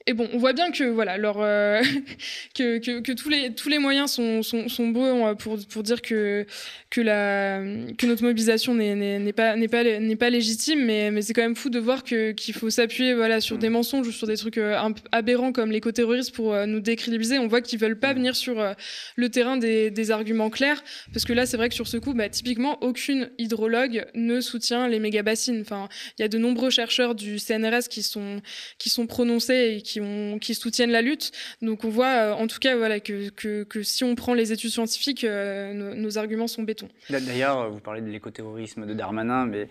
Et 0.06 0.14
bon, 0.14 0.28
on 0.32 0.38
voit 0.38 0.52
bien 0.52 0.70
que 0.72 0.84
voilà, 0.84 1.16
leur, 1.18 1.40
euh, 1.40 1.80
que, 2.54 2.78
que, 2.78 3.00
que, 3.00 3.12
tous 3.12 3.28
les 3.28 3.54
tous 3.54 3.68
les 3.68 3.78
moyens 3.78 4.10
sont 4.10 4.42
sont, 4.42 4.68
sont 4.68 4.88
beaux 4.88 5.34
pour 5.36 5.58
pour 5.66 5.82
dire 5.82 6.02
que 6.02 6.46
que 6.90 7.00
la 7.00 7.60
que 7.96 8.06
notre 8.06 8.22
mobilisation 8.22 8.74
n'est 8.74 9.32
pas 9.32 9.56
n'est 9.56 9.68
pas 9.68 9.84
n'est 9.84 10.16
pas 10.16 10.30
légitime, 10.30 10.84
mais 10.84 11.10
mais 11.10 11.22
c'est 11.22 11.34
quand 11.34 11.42
même 11.42 11.56
fou 11.56 11.70
de 11.70 11.78
voir 11.78 12.04
que 12.04 12.32
qu'il 12.32 12.54
faut 12.54 12.70
s'appuyer 12.70 13.14
voilà 13.14 13.40
sur 13.40 13.58
des 13.58 13.68
mensonges 13.68 14.08
ou 14.08 14.12
sur 14.12 14.26
des 14.26 14.36
trucs 14.36 14.58
euh, 14.58 14.76
aberrants 15.12 15.52
comme 15.52 15.70
l'éco-terrorisme 15.70 16.34
pour 16.34 16.52
euh, 16.52 16.66
nous 16.66 16.80
décrédibiliser. 16.80 17.38
On 17.38 17.46
voit 17.46 17.60
qu'ils 17.60 17.78
veulent 17.78 17.98
pas 17.98 18.12
venir 18.12 18.36
sur 18.36 18.74
le 19.16 19.28
terrain 19.28 19.56
des, 19.56 19.90
des 19.90 20.10
arguments 20.10 20.50
clairs, 20.50 20.82
parce 21.12 21.24
que 21.24 21.32
là, 21.32 21.46
c'est 21.46 21.56
vrai 21.56 21.68
que 21.68 21.74
sur 21.74 21.88
ce 21.88 21.96
coup, 21.96 22.14
bah, 22.14 22.28
typiquement, 22.28 22.82
aucune 22.82 23.30
hydrologue 23.38 24.06
ne 24.14 24.40
soutient 24.40 24.88
les 24.88 24.98
méga 24.98 25.22
bassines. 25.22 25.60
Enfin, 25.60 25.88
il 26.18 26.22
y 26.22 26.24
a 26.24 26.28
de 26.28 26.38
nombreux 26.38 26.70
chercheurs 26.70 27.14
du 27.14 27.38
CNRS 27.38 27.88
qui 27.88 28.02
sont 28.02 28.40
qui 28.78 28.90
sont 28.90 29.06
prononcés 29.06 29.76
et 29.76 29.82
qui, 29.82 29.91
qui 30.40 30.54
soutiennent 30.54 30.90
la 30.90 31.02
lutte. 31.02 31.32
Donc 31.60 31.84
on 31.84 31.88
voit 31.88 32.06
euh, 32.06 32.32
en 32.32 32.46
tout 32.46 32.58
cas 32.58 32.74
que, 33.00 33.82
si 33.82 34.04
on 34.04 34.14
prend 34.14 34.34
les 34.34 34.52
études 34.52 34.70
scientifiques, 34.70 35.24
euh, 35.24 35.72
nos, 35.74 36.18
arguments 36.18 36.46
sont 36.46 36.62
béton. 36.62 36.88
D'ailleurs, 37.10 37.70
vous 37.70 37.80
parlez 37.80 38.00
de 38.00 38.10
l'écoterrorisme 38.10 38.86
de 38.86 38.94
Darmanin, 38.94 39.46
mais 39.46 39.68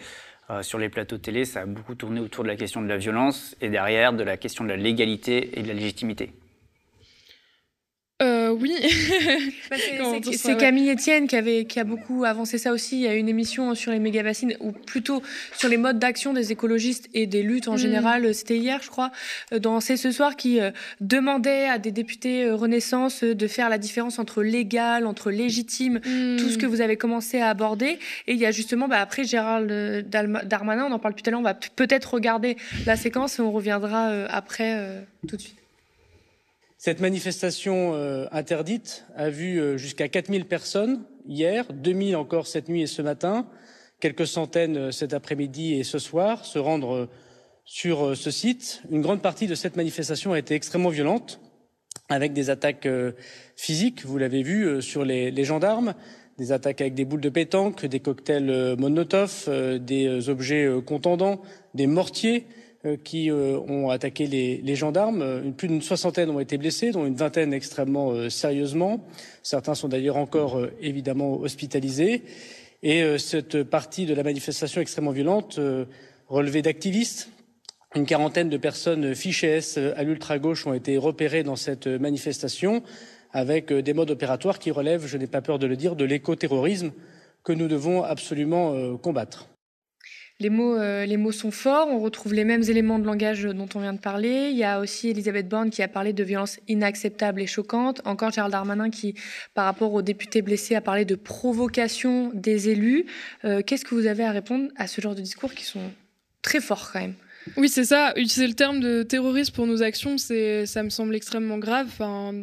euh, 0.49 0.63
sur 0.63 0.79
les 0.79 0.89
plateaux 0.89 1.17
télé, 1.17 1.45
ça 1.45 1.61
a 1.61 1.65
beaucoup 1.65 1.95
tourné 1.95 2.19
autour 2.19 2.43
de 2.43 2.49
la 2.49 2.55
question 2.55 2.81
de 2.81 2.87
la 2.87 2.97
violence 2.97 3.55
et 3.61 3.69
derrière 3.69 4.11
de 4.13 4.23
la 4.23 4.37
question 4.37 4.63
de 4.63 4.69
la 4.69 4.77
légalité 4.77 5.57
et 5.57 5.63
de 5.63 5.67
la 5.67 5.73
légitimité. 5.73 6.31
Euh, 8.21 8.49
oui. 8.49 8.75
Bah, 9.69 9.77
c'est 10.33 10.57
Camille 10.57 10.91
Etienne 10.91 11.27
qui, 11.27 11.35
avait, 11.37 11.63
qui 11.63 11.79
a 11.79 11.85
beaucoup 11.85 12.25
avancé 12.25 12.57
ça 12.57 12.73
aussi. 12.73 12.97
Il 12.97 13.01
y 13.03 13.07
a 13.07 13.15
une 13.15 13.29
émission 13.29 13.73
sur 13.73 13.93
les 13.93 13.99
méga-bassines, 13.99 14.57
ou 14.59 14.73
plutôt 14.73 15.21
sur 15.55 15.69
les 15.69 15.77
modes 15.77 15.97
d'action 15.97 16.33
des 16.33 16.51
écologistes 16.51 17.07
et 17.13 17.25
des 17.25 17.41
luttes 17.41 17.69
en 17.69 17.75
mm. 17.75 17.77
général. 17.77 18.35
C'était 18.35 18.57
hier, 18.57 18.81
je 18.83 18.89
crois, 18.89 19.11
euh, 19.53 19.59
dans 19.59 19.79
C'est 19.79 19.95
ce 19.95 20.11
soir, 20.11 20.35
qui 20.35 20.59
euh, 20.59 20.71
demandait 20.99 21.67
à 21.67 21.77
des 21.77 21.91
députés 21.91 22.51
Renaissance 22.51 23.23
de 23.23 23.47
faire 23.47 23.69
la 23.69 23.77
différence 23.77 24.19
entre 24.19 24.43
légal, 24.43 25.05
entre 25.05 25.31
légitime, 25.31 26.01
tout 26.01 26.49
ce 26.49 26.55
mm. 26.55 26.57
que 26.57 26.65
vous 26.65 26.81
avez 26.81 26.97
commencé 26.97 27.39
à 27.39 27.47
aborder. 27.49 27.97
Et 28.27 28.33
il 28.33 28.37
y 28.37 28.45
a 28.45 28.51
justement, 28.51 28.89
bah, 28.89 28.99
après 28.99 29.23
Gérald 29.23 30.05
Darmanin, 30.09 30.87
on 30.89 30.91
en 30.91 30.99
parle 30.99 31.13
plus 31.13 31.23
à 31.27 31.31
l'heure, 31.31 31.39
on 31.39 31.43
va 31.43 31.53
peut-être 31.53 32.13
regarder 32.13 32.57
la 32.85 32.97
séquence 32.97 33.39
et 33.39 33.41
on 33.41 33.53
reviendra 33.53 34.25
après 34.29 35.05
tout 35.27 35.37
de 35.37 35.41
suite. 35.41 35.60
Cette 36.83 36.99
manifestation 36.99 37.93
euh, 37.93 38.25
interdite 38.31 39.05
a 39.15 39.29
vu 39.29 39.59
euh, 39.59 39.77
jusqu'à 39.77 40.07
4000 40.07 40.45
personnes 40.45 41.03
hier, 41.27 41.71
2000 41.71 42.15
encore 42.15 42.47
cette 42.47 42.69
nuit 42.69 42.81
et 42.81 42.87
ce 42.87 43.03
matin, 43.03 43.45
quelques 43.99 44.25
centaines 44.25 44.77
euh, 44.77 44.91
cet 44.91 45.13
après-midi 45.13 45.75
et 45.75 45.83
ce 45.83 45.99
soir 45.99 46.43
se 46.43 46.57
rendre 46.57 47.07
sur 47.65 48.17
ce 48.17 48.31
site. 48.31 48.81
Une 48.89 49.03
grande 49.03 49.21
partie 49.21 49.45
de 49.45 49.53
cette 49.53 49.75
manifestation 49.75 50.33
a 50.33 50.39
été 50.39 50.55
extrêmement 50.55 50.89
violente, 50.89 51.39
avec 52.09 52.33
des 52.33 52.49
attaques 52.49 52.87
physiques, 53.55 54.03
vous 54.03 54.17
l'avez 54.17 54.41
vu, 54.41 54.81
sur 54.81 55.05
les, 55.05 55.29
les, 55.29 55.43
gendarmes, 55.43 55.93
des 56.39 56.51
attaques 56.51 56.81
avec 56.81 56.95
des 56.95 57.05
boules 57.05 57.21
de 57.21 57.29
pétanque, 57.29 57.85
des 57.85 57.99
cocktails 57.99 58.75
Molotov, 58.79 59.47
des 59.79 60.29
objets 60.29 60.67
contendants, 60.83 61.43
des 61.75 61.85
mortiers, 61.85 62.47
euh, 62.49 62.60
qui 63.03 63.29
euh, 63.29 63.59
ont 63.59 63.89
attaqué 63.89 64.25
les, 64.27 64.75
gendarmes. 64.75 65.21
Euh, 65.21 65.51
plus 65.51 65.67
d'une 65.67 65.81
soixantaine 65.81 66.29
ont 66.29 66.39
été 66.39 66.57
blessés, 66.57 66.91
dont 66.91 67.05
une 67.05 67.15
vingtaine 67.15 67.53
extrêmement 67.53 68.29
sérieusement. 68.29 69.05
Certains 69.43 69.75
sont 69.75 69.87
d'ailleurs 69.87 70.17
encore 70.17 70.59
évidemment 70.81 71.39
hospitalisés. 71.39 72.23
Et 72.83 73.03
cette 73.19 73.61
partie 73.61 74.07
de 74.07 74.15
la 74.15 74.23
manifestation 74.23 74.81
extrêmement 74.81 75.11
violente 75.11 75.59
relevée 76.29 76.63
d'activistes. 76.63 77.29
Une 77.93 78.07
quarantaine 78.07 78.49
de 78.49 78.57
personnes 78.57 79.13
fichées 79.13 79.59
à 79.95 80.01
l'ultra-gauche 80.01 80.65
ont 80.65 80.73
été 80.73 80.97
repérées 80.97 81.43
dans 81.43 81.55
cette 81.55 81.85
manifestation 81.85 82.81
avec 83.33 83.71
des 83.71 83.93
modes 83.93 84.09
opératoires 84.09 84.57
qui 84.57 84.71
relèvent, 84.71 85.05
je 85.05 85.17
n'ai 85.17 85.27
pas 85.27 85.41
peur 85.41 85.59
de 85.59 85.67
le 85.67 85.75
dire, 85.75 85.95
de 85.95 86.05
l'écoterrorisme 86.05 86.91
que 87.43 87.53
nous 87.53 87.67
devons 87.67 88.01
absolument 88.01 88.97
combattre. 88.97 89.50
Les 90.41 90.49
mots, 90.49 90.75
euh, 90.75 91.05
les 91.05 91.17
mots 91.17 91.31
sont 91.31 91.51
forts, 91.51 91.87
on 91.87 91.99
retrouve 91.99 92.33
les 92.33 92.45
mêmes 92.45 92.63
éléments 92.63 92.97
de 92.97 93.05
langage 93.05 93.43
dont 93.43 93.69
on 93.75 93.79
vient 93.79 93.93
de 93.93 93.99
parler. 93.99 94.49
Il 94.49 94.57
y 94.57 94.63
a 94.63 94.79
aussi 94.79 95.09
Elisabeth 95.09 95.47
Borne 95.47 95.69
qui 95.69 95.83
a 95.83 95.87
parlé 95.87 96.13
de 96.13 96.23
violences 96.23 96.59
inacceptables 96.67 97.41
et 97.41 97.45
choquantes. 97.45 98.01
Encore 98.05 98.31
Gérald 98.31 98.51
Darmanin 98.51 98.89
qui, 98.89 99.13
par 99.53 99.65
rapport 99.65 99.93
aux 99.93 100.01
députés 100.01 100.41
blessés, 100.41 100.73
a 100.73 100.81
parlé 100.81 101.05
de 101.05 101.13
provocation 101.13 102.31
des 102.33 102.69
élus. 102.69 103.05
Euh, 103.45 103.61
qu'est-ce 103.61 103.85
que 103.85 103.93
vous 103.93 104.07
avez 104.07 104.23
à 104.23 104.31
répondre 104.31 104.69
à 104.77 104.87
ce 104.87 104.99
genre 104.99 105.13
de 105.13 105.21
discours 105.21 105.53
qui 105.53 105.63
sont 105.63 105.91
très 106.41 106.59
forts 106.59 106.89
quand 106.91 107.01
même? 107.01 107.13
Oui, 107.55 107.69
c'est 107.69 107.85
ça. 107.85 108.11
Utiliser 108.15 108.47
le 108.47 108.55
terme 108.55 108.79
de 108.79 109.03
terrorisme 109.03 109.53
pour 109.53 109.67
nos 109.67 109.83
actions, 109.83 110.17
ça 110.17 110.81
me 110.81 110.89
semble 110.89 111.13
extrêmement 111.13 111.59
grave. 111.59 111.85
Enfin, 111.87 112.33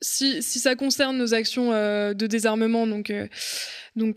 si, 0.00 0.42
ça 0.42 0.74
concerne 0.76 1.16
nos 1.16 1.34
actions 1.34 1.70
de 1.70 2.26
désarmement, 2.26 2.86
donc 2.86 3.10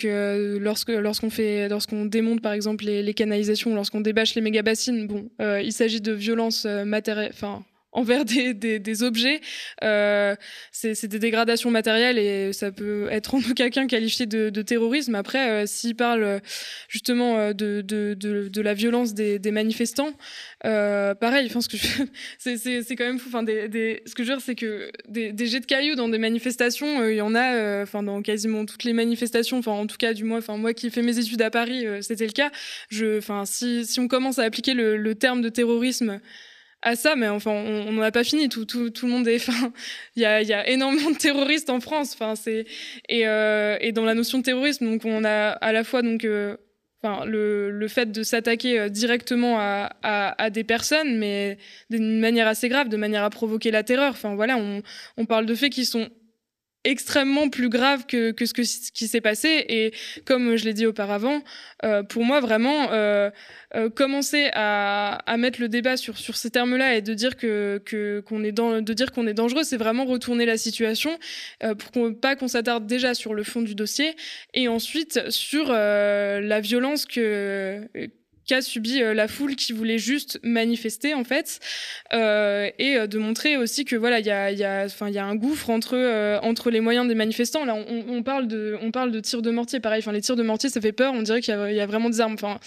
euh, 0.05 0.57
lorsque 0.59 0.89
lorsqu'on 0.89 1.29
fait, 1.29 1.69
lorsqu'on 1.69 2.05
démonte 2.05 2.41
par 2.41 2.53
exemple 2.53 2.85
les, 2.85 3.13
canalisations, 3.13 3.75
lorsqu'on 3.75 4.01
débâche 4.01 4.35
les 4.35 4.41
méga 4.41 4.61
bassines, 4.61 5.07
bon, 5.07 5.29
euh, 5.41 5.61
il 5.61 5.71
s'agit 5.71 6.01
de 6.01 6.11
violences 6.11 6.65
euh, 6.65 6.83
matérielles, 6.83 7.33
envers 7.91 8.25
des, 8.25 9.03
objets. 9.03 9.41
Euh, 9.83 10.35
c'est 10.71 11.05
des 11.05 11.19
dégradations 11.19 11.71
matérielles 11.71 12.17
et 12.17 12.53
ça 12.53 12.71
peut 12.71 13.07
être 13.11 13.35
en 13.35 13.39
aucun 13.49 13.69
cas 13.69 13.85
qualifié 13.85 14.25
de, 14.25 14.61
terrorisme. 14.61 15.15
Après, 15.15 15.49
euh, 15.49 15.65
s'il 15.65 15.95
parle 15.95 16.23
euh, 16.23 16.39
justement 16.89 17.37
euh, 17.37 17.53
de, 17.53 18.61
la 18.61 18.73
violence 18.73 19.13
des, 19.13 19.51
manifestants, 19.51 20.13
pareil, 20.61 21.47
enfin, 21.49 21.61
ce 21.61 21.69
que 21.69 21.77
c'est 22.37 22.95
quand 22.95 23.05
même 23.05 23.19
fou. 23.19 23.29
Enfin, 23.29 23.45
ce 23.45 24.13
que 24.13 24.23
je 24.23 24.29
veux 24.29 24.35
dire, 24.35 24.41
c'est 24.41 24.55
que 24.55 24.91
des, 25.07 25.33
jets 25.45 25.59
de 25.59 25.65
cailloux 25.65 25.95
dans 25.95 26.09
des 26.09 26.17
manifestations, 26.17 27.07
il 27.07 27.15
y 27.15 27.21
en 27.21 27.35
a, 27.35 27.81
enfin, 27.83 28.03
dans 28.03 28.21
quasiment 28.21 28.65
toutes 28.65 28.83
les 28.83 28.93
manifestations. 28.93 29.57
Enfin, 29.59 29.71
en 29.71 29.87
tout 29.87 29.97
cas, 29.97 30.13
du 30.13 30.23
moins, 30.23 30.39
enfin, 30.39 30.57
moi 30.57 30.73
qui 30.73 30.89
fais 30.89 31.01
mes 31.01 31.17
études 31.17 31.41
à 31.41 31.49
Paris, 31.49 31.85
c'était 32.01 32.25
le 32.25 32.31
cas. 32.31 32.51
Enfin, 33.17 33.45
si, 33.45 33.85
on 33.99 34.07
commence 34.07 34.39
à 34.39 34.43
appliquer 34.43 34.73
le 34.73 35.15
terme 35.15 35.41
de 35.41 35.49
terrorisme 35.49 36.19
à 36.81 36.95
ça, 36.95 37.15
mais 37.15 37.27
enfin, 37.27 37.51
on 37.51 37.91
n'en 37.91 38.01
a 38.01 38.11
pas 38.11 38.23
fini. 38.23 38.49
Tout, 38.49 38.65
tout, 38.65 38.89
tout 38.89 39.05
le 39.07 39.11
monde 39.11 39.27
est. 39.27 39.47
Il 40.15 40.21
y 40.21 40.25
a, 40.25 40.41
y 40.41 40.53
a 40.53 40.67
énormément 40.69 41.11
de 41.11 41.17
terroristes 41.17 41.69
en 41.69 41.79
France. 41.79 42.13
Enfin, 42.13 42.35
c'est 42.35 42.65
et, 43.09 43.27
euh, 43.27 43.77
et 43.81 43.91
dans 43.91 44.05
la 44.05 44.13
notion 44.13 44.39
de 44.39 44.43
terrorisme, 44.43 44.85
donc 44.85 45.01
on 45.05 45.23
a 45.23 45.49
à 45.49 45.71
la 45.71 45.83
fois 45.83 46.01
donc. 46.01 46.25
Euh, 46.25 46.57
le, 47.25 47.71
le, 47.71 47.87
fait 47.87 48.11
de 48.11 48.21
s'attaquer 48.21 48.79
euh, 48.79 48.89
directement 48.89 49.59
à, 49.59 49.91
à, 50.03 50.43
à, 50.43 50.49
des 50.49 50.65
personnes, 50.65 51.17
mais 51.17 51.57
d'une 51.89 52.19
manière 52.19 52.47
assez 52.47 52.67
grave, 52.67 52.89
de 52.89 52.97
manière 52.97 53.23
à 53.23 53.29
provoquer 53.29 53.71
la 53.71 53.83
terreur. 53.83 54.11
Enfin 54.11 54.35
voilà, 54.35 54.57
on, 54.57 54.81
on 55.15 55.25
parle 55.25 55.45
de 55.45 55.55
faits 55.55 55.71
qui 55.71 55.85
sont 55.85 56.09
extrêmement 56.87 57.49
plus 57.49 57.67
grave 57.67 58.05
que, 58.05 58.31
que 58.31 58.45
ce, 58.45 58.53
que, 58.53 58.63
ce 58.63 58.91
qui 58.91 59.07
s'est 59.07 59.21
passé. 59.21 59.65
Et 59.67 59.93
comme 60.25 60.55
je 60.55 60.63
l'ai 60.63 60.73
dit 60.73 60.85
auparavant, 60.85 61.43
euh, 61.83 62.01
pour 62.01 62.23
moi, 62.23 62.39
vraiment, 62.39 62.91
euh, 62.91 63.29
euh, 63.75 63.89
commencer 63.89 64.49
à, 64.53 65.15
à, 65.29 65.37
mettre 65.37 65.59
le 65.59 65.67
débat 65.67 65.97
sur, 65.97 66.17
sur 66.17 66.37
ces 66.37 66.49
termes-là 66.49 66.95
et 66.95 67.01
de 67.01 67.13
dire 67.13 67.35
que, 67.35 67.81
que, 67.85 68.21
qu'on 68.21 68.43
est, 68.43 68.53
dans, 68.53 68.77
est 68.77 69.33
dangereux, 69.33 69.63
c'est 69.63 69.77
vraiment 69.77 70.05
retourner 70.05 70.45
la 70.45 70.57
situation 70.57 71.19
pour 71.59 71.91
qu'on, 71.91 72.13
pas 72.13 72.35
qu'on 72.35 72.47
s'attarde 72.47 72.87
déjà 72.87 73.13
sur 73.13 73.33
le 73.33 73.43
fond 73.43 73.61
du 73.61 73.75
dossier 73.75 74.15
et 74.53 74.67
ensuite 74.69 75.29
sur 75.29 75.71
la 75.71 76.59
violence 76.61 77.05
que 77.05 77.87
qu'a 78.47 78.61
subi 78.61 79.01
euh, 79.01 79.13
la 79.13 79.27
foule 79.27 79.55
qui 79.55 79.73
voulait 79.73 79.97
juste 79.97 80.39
manifester 80.41 81.13
en 81.13 81.23
fait 81.23 81.59
euh, 82.13 82.69
et 82.79 82.95
euh, 82.95 83.07
de 83.07 83.19
montrer 83.19 83.57
aussi 83.57 83.85
que 83.85 83.95
voilà 83.95 84.19
il 84.19 84.25
y 84.25 84.31
a 84.31 84.51
y 84.51 84.63
a 84.63 84.87
y 84.87 85.17
a 85.17 85.25
un 85.25 85.35
gouffre 85.35 85.69
entre 85.69 86.39
entre 86.41 86.71
les 86.71 86.79
moyens 86.79 87.07
des 87.07 87.15
manifestants 87.15 87.65
là 87.65 87.75
on, 87.75 88.23
parle 88.23 88.47
de 88.47 88.77
on 88.81 88.91
parle 88.91 89.11
de 89.11 89.19
tirs 89.19 89.41
de 89.41 89.51
mortier 89.51 89.79
pareil 89.79 89.99
enfin 89.99 90.11
les 90.11 90.21
tirs 90.21 90.35
de 90.35 90.43
mortier 90.43 90.69
ça 90.69 90.81
fait 90.81 90.91
peur 90.91 91.13
on 91.13 91.21
dirait 91.21 91.41
qu'il 91.41 91.53
y, 91.53 91.75
y, 91.75 91.79
a 91.79 91.85
vraiment 91.85 92.09
des 92.09 92.21
armes 92.21 92.33
enfin 92.33 92.59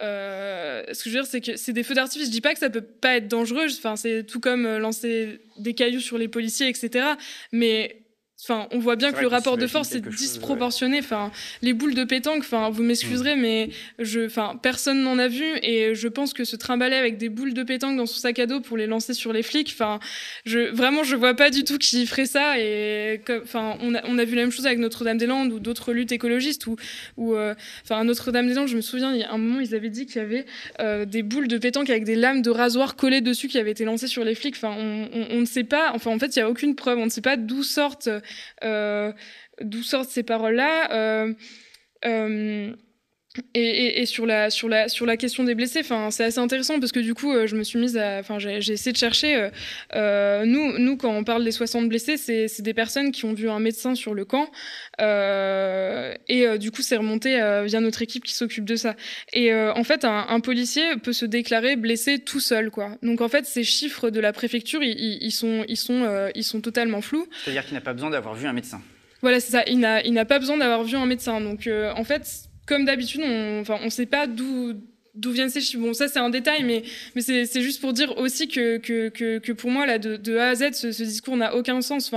ce 0.00 1.04
que 1.04 1.10
je 1.10 1.10
veux 1.10 1.22
dire, 1.22 1.26
c'est 1.26 1.40
que 1.40 1.56
c'est 1.56 1.72
des 1.72 1.84
feux 1.84 1.94
d'artifice. 1.94 2.26
Je 2.26 2.32
dis 2.32 2.40
pas 2.40 2.54
que 2.54 2.58
ça 2.58 2.70
peut 2.70 2.80
pas 2.80 3.18
être 3.18 3.28
dangereux. 3.28 3.66
Enfin, 3.68 3.94
c'est 3.94 4.24
tout 4.24 4.40
comme 4.40 4.78
lancer 4.78 5.38
des 5.58 5.74
cailloux 5.74 6.00
sur 6.00 6.18
les 6.18 6.26
policiers, 6.26 6.68
etc. 6.68 7.04
Mais 7.52 8.01
Enfin, 8.42 8.66
on 8.72 8.80
voit 8.80 8.96
bien 8.96 9.12
que 9.12 9.20
le 9.20 9.28
rapport 9.28 9.56
de 9.56 9.68
force 9.68 9.94
est 9.94 10.00
disproportionné. 10.00 11.00
Chose, 11.00 11.10
ouais. 11.10 11.16
Enfin, 11.16 11.32
les 11.62 11.74
boules 11.74 11.94
de 11.94 12.02
pétanque. 12.02 12.40
Enfin, 12.40 12.70
vous 12.70 12.82
m'excuserez, 12.82 13.36
mmh. 13.36 13.40
mais 13.40 13.70
je, 14.00 14.26
enfin, 14.26 14.58
personne 14.60 15.02
n'en 15.02 15.16
a 15.18 15.28
vu 15.28 15.44
et 15.62 15.94
je 15.94 16.08
pense 16.08 16.32
que 16.32 16.42
se 16.42 16.56
trimballer 16.56 16.96
avec 16.96 17.18
des 17.18 17.28
boules 17.28 17.54
de 17.54 17.62
pétanque 17.62 17.96
dans 17.96 18.06
son 18.06 18.18
sac 18.18 18.40
à 18.40 18.46
dos 18.46 18.60
pour 18.60 18.76
les 18.76 18.88
lancer 18.88 19.14
sur 19.14 19.32
les 19.32 19.44
flics. 19.44 19.70
Enfin, 19.72 20.00
je, 20.44 20.58
vraiment, 20.74 21.04
je 21.04 21.14
vois 21.14 21.34
pas 21.34 21.50
du 21.50 21.62
tout 21.62 21.78
qui 21.78 22.04
ferait 22.04 22.26
ça. 22.26 22.58
Et, 22.58 23.20
enfin, 23.42 23.76
on 23.80 23.94
a, 23.94 24.00
on 24.06 24.18
a 24.18 24.24
vu 24.24 24.34
la 24.34 24.42
même 24.42 24.50
chose 24.50 24.66
avec 24.66 24.80
Notre-Dame-des-Landes 24.80 25.52
ou 25.52 25.60
d'autres 25.60 25.92
luttes 25.92 26.10
écologistes 26.10 26.66
ou, 26.66 26.74
ou, 27.16 27.36
euh, 27.36 27.54
enfin, 27.84 28.00
à 28.00 28.04
Notre-Dame-des-Landes, 28.04 28.66
je 28.66 28.76
me 28.76 28.80
souviens, 28.80 29.12
il 29.14 29.20
y 29.20 29.24
a 29.24 29.32
un 29.32 29.38
moment, 29.38 29.60
ils 29.60 29.74
avaient 29.76 29.88
dit 29.90 30.06
qu'il 30.06 30.16
y 30.16 30.24
avait 30.24 30.46
euh, 30.80 31.04
des 31.04 31.22
boules 31.22 31.46
de 31.46 31.58
pétanque 31.58 31.90
avec 31.90 32.02
des 32.02 32.16
lames 32.16 32.42
de 32.42 32.50
rasoir 32.50 32.96
collées 32.96 33.20
dessus 33.20 33.46
qui 33.46 33.58
avaient 33.58 33.70
été 33.70 33.84
lancées 33.84 34.08
sur 34.08 34.24
les 34.24 34.34
flics. 34.34 34.56
Enfin, 34.56 34.74
on, 34.76 35.08
on, 35.14 35.26
on 35.30 35.40
ne 35.40 35.46
sait 35.46 35.62
pas. 35.62 35.92
Enfin, 35.94 36.10
en 36.10 36.18
fait, 36.18 36.34
il 36.34 36.40
y 36.40 36.42
a 36.42 36.50
aucune 36.50 36.74
preuve. 36.74 36.98
On 36.98 37.04
ne 37.04 37.10
sait 37.10 37.20
pas 37.20 37.36
d'où 37.36 37.62
sortent 37.62 38.08
euh, 38.08 38.20
d'où 38.62 39.82
sortent 39.82 40.10
ces 40.10 40.22
paroles-là. 40.22 41.26
Et, 43.54 43.60
et, 43.60 44.02
et, 44.02 44.06
sur 44.06 44.26
la 44.26 44.50
sur 44.50 44.68
la 44.68 44.88
sur 44.88 45.06
la 45.06 45.16
question 45.16 45.42
des 45.44 45.54
blessés, 45.54 45.82
c'est 46.10 46.24
assez 46.24 46.38
intéressant 46.38 46.78
parce 46.78 46.92
que 46.92 47.00
du 47.00 47.14
coup 47.14 47.32
euh, 47.32 47.46
je 47.46 47.56
me 47.56 47.62
suis 47.62 47.78
mise 47.78 47.96
à, 47.96 48.18
enfin 48.18 48.38
j'ai 48.38 48.58
essayé 48.58 48.92
de 48.92 48.98
chercher. 48.98 49.34
Euh, 49.36 49.48
euh, 49.94 50.44
nous 50.44 50.76
nous 50.78 50.98
quand 50.98 51.10
on 51.10 51.24
parle 51.24 51.42
des 51.42 51.50
60 51.50 51.88
blessés, 51.88 52.18
c'est 52.18 52.60
des 52.60 52.74
personnes 52.74 53.10
qui 53.10 53.24
ont 53.24 53.32
vu 53.32 53.48
un 53.48 53.58
médecin 53.58 53.94
sur 53.94 54.12
le 54.12 54.26
camp 54.26 54.50
euh, 55.00 56.14
et 56.28 56.46
euh, 56.46 56.58
du 56.58 56.70
coup 56.70 56.82
c'est 56.82 56.96
remonté 56.96 57.40
via 57.64 57.80
notre 57.80 58.02
équipe 58.02 58.24
qui 58.24 58.34
s'occupe 58.34 58.66
de 58.66 58.76
ça. 58.76 58.96
Et 59.32 59.54
en 59.54 59.84
fait 59.84 60.04
un, 60.04 60.26
un, 60.28 60.40
policier 60.40 60.82
peut 61.02 61.14
se 61.14 61.24
déclarer 61.24 61.76
blessé 61.76 62.18
tout 62.18 62.40
seul 62.40 62.70
quoi. 62.70 62.98
Donc 63.02 63.22
en 63.22 63.28
fait 63.28 63.46
ces 63.46 63.64
chiffres 63.64 64.10
de 64.10 64.20
la 64.20 64.34
préfecture 64.34 64.82
ils, 64.82 65.22
ils 65.22 65.32
sont 65.32 65.64
ils 65.68 65.78
sont 65.78 66.30
ils 66.34 66.44
sont 66.44 66.60
totalement 66.60 67.00
flous. 67.00 67.26
C'est-à-dire 67.44 67.64
qu'il 67.64 67.74
n'a 67.74 67.80
pas 67.80 67.94
besoin 67.94 68.10
d'avoir 68.10 68.34
vu 68.34 68.46
un 68.46 68.52
médecin. 68.52 68.82
Voilà 69.22 69.40
c'est 69.40 69.52
ça. 69.52 69.62
Il 69.68 69.78
n'a 69.78 70.02
il 70.02 70.12
n'a 70.12 70.26
pas 70.26 70.38
besoin 70.38 70.58
d'avoir 70.58 70.84
vu 70.84 70.96
un 70.96 71.06
médecin. 71.06 71.40
Donc 71.40 71.66
en 71.96 72.04
fait 72.04 72.51
comme 72.66 72.84
d'habitude, 72.84 73.22
on 73.24 73.64
on 73.68 73.90
sait 73.90 74.06
pas 74.06 74.26
d'où 74.26 74.74
d'où 75.14 75.30
viennent 75.30 75.50
ces 75.50 75.60
chiffres. 75.60 75.82
Bon, 75.82 75.92
ça 75.92 76.08
c'est 76.08 76.18
un 76.18 76.30
détail, 76.30 76.64
mais, 76.64 76.82
c'est 77.20 77.62
juste 77.62 77.80
pour 77.80 77.92
dire 77.92 78.16
aussi 78.18 78.48
que, 78.48 79.52
pour 79.52 79.70
moi, 79.70 79.86
là, 79.86 79.98
de, 79.98 80.36
A 80.36 80.48
à 80.48 80.54
Z, 80.54 80.72
ce, 80.72 81.02
discours 81.02 81.36
n'a 81.36 81.54
aucun 81.54 81.80
sens. 81.80 82.10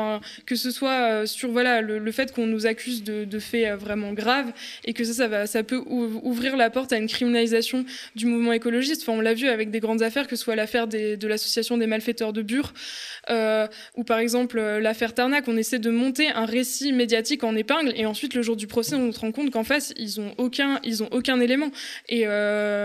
Que 0.46 0.56
ce 0.56 0.72
soit 0.72 0.92
euh, 0.92 1.26
sur 1.26 1.52
le, 1.52 2.12
fait 2.12 2.34
qu'on 2.34 2.48
nous 2.48 2.66
accuse 2.66 3.04
de, 3.04 3.40
faits 3.40 3.68
euh, 3.68 3.76
vraiment 3.76 4.14
graves 4.14 4.52
et 4.86 4.94
que 4.94 5.04
ça, 5.04 5.64
peut 5.64 5.82
ouvrir 5.88 6.56
la 6.56 6.70
porte 6.70 6.94
à 6.94 6.98
une 6.98 7.08
criminalisation 7.08 7.86
du 8.16 8.26
mouvement 8.26 8.54
écologiste. 8.54 9.08
On 9.08 9.22
l'a 9.22 9.34
vu 9.34 9.48
avec 9.48 9.72
des 9.72 9.80
grandes 9.80 10.02
affaires, 10.02 10.28
que 10.28 10.36
ce 10.36 10.44
soit 10.44 10.56
l'affaire 10.56 10.88
de 10.88 11.28
l'association 11.28 11.78
des 11.78 11.88
malfaiteurs 11.88 12.34
de 12.34 12.42
Bure 12.42 12.74
euh, 13.30 13.68
ou 13.96 14.04
par 14.04 14.20
exemple 14.20 14.60
l'affaire 14.60 15.14
Tarnac. 15.14 15.48
On 15.48 15.58
essaie 15.58 15.80
de 15.80 15.90
monter 15.90 16.30
un 16.30 16.46
récit 16.46 16.94
médiatique 16.94 17.44
en 17.44 17.56
épingle 17.56 17.94
et 17.96 18.06
ensuite, 18.06 18.34
le 18.34 18.42
jour 18.42 18.56
du 18.56 18.68
procès, 18.68 18.96
on 18.96 19.12
se 19.12 19.20
rend 19.20 19.32
compte 19.32 19.52
qu'en 19.52 19.64
face, 19.64 19.94
ils 19.98 20.20
ont 20.20 20.34
aucun, 20.38 20.80
élément. 21.40 21.72
Et 22.10 22.26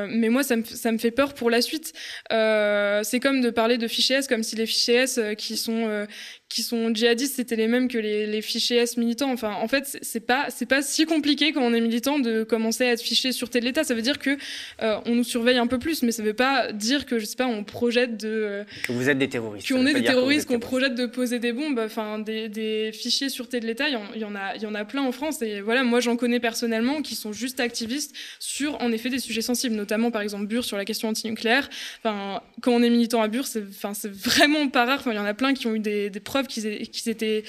mais 0.08 0.28
moi, 0.28 0.42
ça 0.42 0.56
me, 0.56 0.64
ça 0.64 0.92
me 0.92 0.98
fait 0.98 1.10
peur 1.10 1.34
pour 1.34 1.50
la 1.50 1.60
suite. 1.62 1.92
Euh, 2.32 3.02
c'est 3.02 3.20
comme 3.20 3.40
de 3.40 3.50
parler 3.50 3.78
de 3.78 3.88
fichiers 3.88 4.16
S, 4.16 4.26
comme 4.26 4.42
si 4.42 4.56
les 4.56 4.66
fichiers 4.66 4.94
S 4.94 5.18
euh, 5.18 5.34
qui 5.34 5.56
sont, 5.56 5.86
euh, 5.88 6.06
qui 6.50 6.62
sont 6.62 6.92
djihadistes, 6.92 7.36
c'était 7.36 7.54
les 7.54 7.68
mêmes 7.68 7.86
que 7.86 7.96
les, 7.96 8.26
les, 8.26 8.42
fichiers 8.42 8.78
S 8.78 8.96
militants. 8.96 9.30
Enfin, 9.32 9.52
en 9.52 9.68
fait, 9.68 9.98
c'est 10.02 10.26
pas, 10.26 10.46
c'est 10.50 10.66
pas 10.66 10.82
si 10.82 11.06
compliqué 11.06 11.52
quand 11.52 11.62
on 11.62 11.72
est 11.72 11.80
militant 11.80 12.18
de 12.18 12.42
commencer 12.42 12.84
à 12.84 12.92
être 12.92 13.00
fiché 13.00 13.30
sûreté 13.30 13.60
de 13.60 13.64
l'État. 13.64 13.84
Ça 13.84 13.94
veut 13.94 14.02
dire 14.02 14.18
que 14.18 14.36
euh, 14.82 14.98
on 15.06 15.14
nous 15.14 15.24
surveille 15.24 15.58
un 15.58 15.68
peu 15.68 15.78
plus, 15.78 16.02
mais 16.02 16.10
ça 16.10 16.24
veut 16.24 16.34
pas 16.34 16.72
dire 16.72 17.06
que, 17.06 17.20
je 17.20 17.24
sais 17.24 17.36
pas, 17.36 17.46
on 17.46 17.62
projette 17.62 18.16
de. 18.16 18.28
Euh, 18.28 18.64
que 18.82 18.92
vous 18.92 19.08
êtes 19.08 19.18
des 19.18 19.28
terroristes. 19.28 19.68
Qu'on 19.68 19.86
est 19.86 19.94
des 19.94 20.02
terroristes, 20.02 20.48
qu'on 20.48 20.58
projette 20.58 20.96
de 20.96 21.06
poser 21.06 21.38
des 21.38 21.52
bombes. 21.52 21.78
Enfin, 21.78 22.18
des, 22.18 22.48
des 22.48 22.90
fichiers 22.92 23.28
sûreté 23.28 23.60
de 23.60 23.66
l'État, 23.66 23.88
il 23.88 23.98
y, 24.16 24.18
y, 24.18 24.24
en 24.24 24.34
a, 24.34 24.56
il 24.56 24.62
y 24.62 24.66
en 24.66 24.74
a 24.74 24.84
plein 24.84 25.02
en 25.02 25.12
France. 25.12 25.42
Et 25.42 25.60
voilà, 25.60 25.84
moi, 25.84 26.00
j'en 26.00 26.16
connais 26.16 26.40
personnellement 26.40 27.00
qui 27.00 27.14
sont 27.14 27.32
juste 27.32 27.60
activistes 27.60 28.12
sur, 28.40 28.82
en 28.82 28.90
effet, 28.90 29.08
des 29.08 29.20
sujets 29.20 29.40
sensibles, 29.40 29.76
notamment, 29.76 29.89
par 30.10 30.22
exemple, 30.22 30.46
Bure 30.46 30.64
sur 30.64 30.76
la 30.76 30.84
question 30.84 31.08
antinucléaire. 31.08 31.68
Enfin, 31.98 32.42
quand 32.60 32.72
on 32.72 32.82
est 32.82 32.90
militant 32.90 33.22
à 33.22 33.28
Bure, 33.28 33.46
c'est, 33.46 33.64
vraiment 34.12 34.68
pas 34.68 34.84
rare. 34.84 35.02
Il 35.06 35.14
y 35.14 35.18
en 35.18 35.24
a 35.24 35.34
plein 35.34 35.54
qui 35.54 35.66
ont 35.66 35.74
eu 35.74 35.80
des, 35.80 36.10
preuves 36.24 36.46
qu'ils 36.46 36.90
qu 36.90 37.10
étaient, 37.10 37.44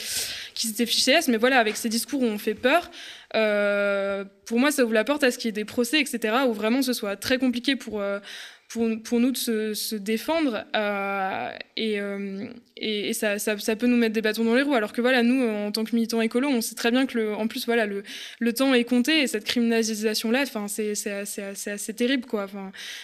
qu 0.56 0.86
fichés 0.86 1.12
S, 1.12 1.28
mais 1.28 1.38
voilà, 1.38 1.60
avec 1.60 1.78
ces 1.78 1.90
discours 1.90 2.22
où 2.22 2.26
on 2.26 2.38
fait 2.38 2.56
peur, 2.56 2.90
euh, 3.36 4.26
pour 4.46 4.60
moi, 4.60 4.72
ça 4.72 4.84
ouvre 4.84 4.94
la 4.94 5.04
porte 5.04 5.24
à 5.24 5.32
ce 5.32 5.38
qu'il 5.38 5.48
y 5.48 5.50
ait 5.50 5.54
des 5.54 5.66
procès, 5.66 6.00
etc., 6.00 6.36
où 6.48 6.54
vraiment 6.54 6.82
ce 6.82 6.94
soit 6.94 7.16
très 7.16 7.38
compliqué 7.38 7.76
pour, 7.76 8.02
euh, 8.02 8.20
pour, 8.74 9.20
nous 9.20 9.32
de 9.32 9.74
se, 9.74 9.96
défendre, 9.96 10.64
euh, 10.76 11.50
et, 11.76 12.00
euh, 12.00 12.48
ça, 13.14 13.76
peut 13.76 13.88
nous 13.88 13.98
mettre 13.98 14.14
des 14.14 14.22
bâtons 14.22 14.46
dans 14.46 14.56
les 14.56 14.62
roues, 14.62 14.76
alors 14.76 14.94
que 14.94 15.02
voilà, 15.02 15.24
nous, 15.24 15.46
en 15.46 15.72
tant 15.72 15.84
que 15.84 15.94
militants 15.94 16.22
écolos, 16.22 16.48
on 16.48 16.62
sait 16.62 16.76
très 16.76 16.90
bien 16.90 17.06
que, 17.06 17.18
le, 17.18 17.34
en 17.34 17.48
plus, 17.48 17.66
voilà, 17.66 17.86
le, 17.86 18.54
temps 18.54 18.74
est 18.74 18.86
compté, 18.86 19.24
et 19.24 19.28
cette 19.28 19.44
criminalisation-là, 19.44 20.46
c'est 20.68 21.12
assez, 21.12 21.94
terrible, 21.94 22.26
quoi. 22.26 22.48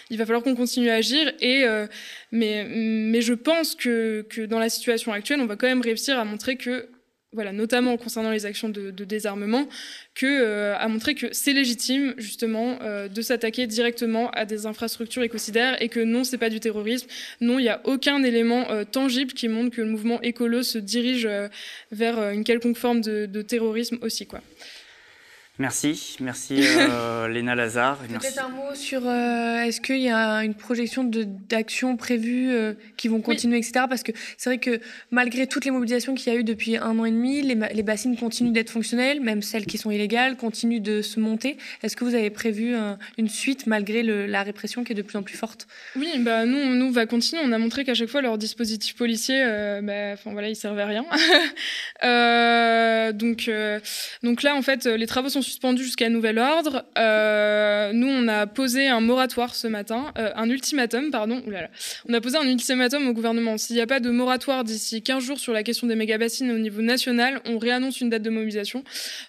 Il 0.10 0.18
va 0.18 0.26
falloir 0.26 0.44
qu'on 0.44 0.56
continue 0.56 0.90
à 0.90 0.96
agir, 0.96 1.34
et, 1.42 1.66
euh, 1.66 1.86
mais, 2.32 3.22
je 3.22 3.34
pense 3.34 3.76
que 3.76 4.46
dans 4.46 4.60
la 4.60 4.70
situation 4.70 5.12
actuelle, 5.12 5.42
on 5.42 5.48
va 5.48 5.58
quand 5.58 5.68
même 5.68 5.82
réussir 5.82 6.18
à 6.18 6.24
montrer 6.24 6.56
que 6.56 6.88
voilà, 7.38 7.52
notamment 7.52 7.98
concernant 7.98 8.32
les 8.32 8.48
actions 8.48 8.68
de, 8.68 8.90
désarmement, 8.90 9.70
que, 10.16 10.26
euh, 10.26 10.76
à 10.76 10.88
montrer 10.88 11.14
que 11.14 11.28
c'est 11.34 11.54
légitime 11.54 12.16
justement 12.18 12.80
euh, 12.82 13.08
de 13.08 13.22
s'attaquer 13.22 13.68
directement 13.68 14.32
à 14.32 14.46
des 14.46 14.66
infrastructures 14.66 15.22
écocidaires 15.22 15.80
et 15.80 15.88
que 15.88 16.00
non, 16.00 16.24
c'est 16.24 16.40
pas 16.40 16.50
du 16.50 16.60
terrorisme. 16.60 17.08
Non, 17.40 17.60
il 17.60 17.62
n'y 17.62 17.70
a 17.70 17.80
aucun 17.84 18.24
élément 18.24 18.72
euh, 18.72 18.86
tangible 18.86 19.34
qui 19.34 19.50
montre 19.50 19.76
que 19.76 19.82
le 19.82 19.88
mouvement 19.88 20.20
écolo 20.24 20.64
se 20.64 20.80
dirige 20.80 21.30
vers 21.92 22.32
une 22.32 22.44
quelconque 22.44 22.78
forme 22.78 23.02
de, 23.02 23.28
de 23.28 23.42
terrorisme 23.44 24.00
aussi, 24.02 24.26
quoi. 24.26 24.42
Merci, 25.60 26.18
merci 26.20 26.60
euh, 26.62 27.28
Léna 27.34 27.56
Lazare. 27.56 27.98
Peut-être 27.98 28.46
un 28.46 28.50
mot 28.50 28.76
sur 28.76 29.08
euh, 29.08 29.64
est-ce 29.64 29.82
qu'il 29.82 29.98
y 29.98 30.10
a 30.10 30.44
une 30.44 30.54
projection 30.54 31.04
d'actions 31.04 31.98
prévues 31.98 32.52
euh, 32.52 32.74
qui 32.96 33.08
vont 33.08 33.22
continuer, 33.22 33.58
etc. 33.58 33.86
Parce 33.90 34.04
que 34.04 34.12
c'est 34.38 34.52
vrai 34.52 34.60
que 34.60 34.80
malgré 35.10 35.48
toutes 35.48 35.66
les 35.66 35.72
mobilisations 35.72 36.14
qu'il 36.14 36.32
y 36.32 36.36
a 36.36 36.40
eu 36.40 36.44
depuis 36.44 36.78
un 36.78 37.00
an 37.00 37.06
et 37.06 37.12
demi, 37.12 37.42
les, 37.42 37.56
les 37.74 37.82
bassines 37.84 38.16
continuent 38.18 38.52
d'être 38.52 38.70
fonctionnelles, 38.70 39.20
même 39.20 39.42
celles 39.42 39.66
qui 39.66 39.80
sont 39.80 39.90
illégales 39.90 40.38
continuent 40.38 40.82
de 40.82 41.02
se 41.02 41.20
monter. 41.20 41.58
Est-ce 41.82 41.96
que 41.96 42.04
vous 42.04 42.14
avez 42.14 42.30
prévu 42.30 42.76
une 43.18 43.30
suite 43.30 43.66
malgré 43.66 44.04
le, 44.04 44.28
la 44.28 44.44
répression 44.44 44.84
qui 44.84 44.92
est 44.92 44.96
de 44.96 45.02
plus 45.02 45.18
en 45.18 45.24
plus 45.24 45.38
forte? 45.38 45.68
Oui, 45.96 46.20
bah 46.20 46.46
nous, 46.46 46.76
nous 46.76 46.92
va 46.92 47.08
continuer. 47.08 47.42
On 47.44 47.52
a 47.52 47.58
montré 47.58 47.84
qu'à 47.84 47.96
chaque 47.96 48.10
fois 48.10 48.22
leur 48.22 48.38
dispositif 48.38 48.96
policier, 48.96 49.40
bah, 49.82 50.14
enfin 50.14 50.34
voilà, 50.34 50.50
il 50.50 50.56
servait 50.56 50.84
à 50.84 50.86
rien. 50.86 51.06
donc, 53.14 53.50
donc 54.22 54.44
là, 54.44 54.56
en 54.56 54.62
fait, 54.62 54.86
les 54.86 55.08
travaux 55.08 55.30
sont 55.30 55.47
suspendu 55.48 55.84
jusqu'à 55.84 56.10
nouvel 56.10 56.38
ordre. 56.38 56.86
Euh, 56.98 57.92
nous, 57.94 58.08
on 58.08 58.28
a 58.28 58.46
posé 58.48 58.88
un 58.88 59.00
moratoire 59.00 59.56
ce 59.56 59.68
matin, 59.68 60.12
euh, 60.18 60.32
un 60.36 60.50
ultimatum, 60.50 61.10
pardon. 61.10 61.42
On 62.08 62.14
a 62.14 62.22
posé 62.22 62.38
un 62.38 62.48
ultimatum 62.48 63.08
au 63.08 63.14
gouvernement. 63.14 63.58
S'il 63.58 63.76
n'y 63.76 63.82
a 63.82 63.88
pas 63.88 64.00
de 64.00 64.10
moratoire 64.10 64.64
d'ici 64.64 65.02
15 65.02 65.24
jours 65.24 65.40
sur 65.40 65.54
la 65.54 65.64
question 65.64 65.88
des 65.88 65.96
méga-bassines 65.96 66.52
au 66.52 66.58
niveau 66.58 66.82
national, 66.82 67.42
on 67.46 67.58
réannonce 67.58 68.02
une 68.02 68.10
date 68.10 68.22
de 68.22 68.30
mobilisation. 68.30 68.84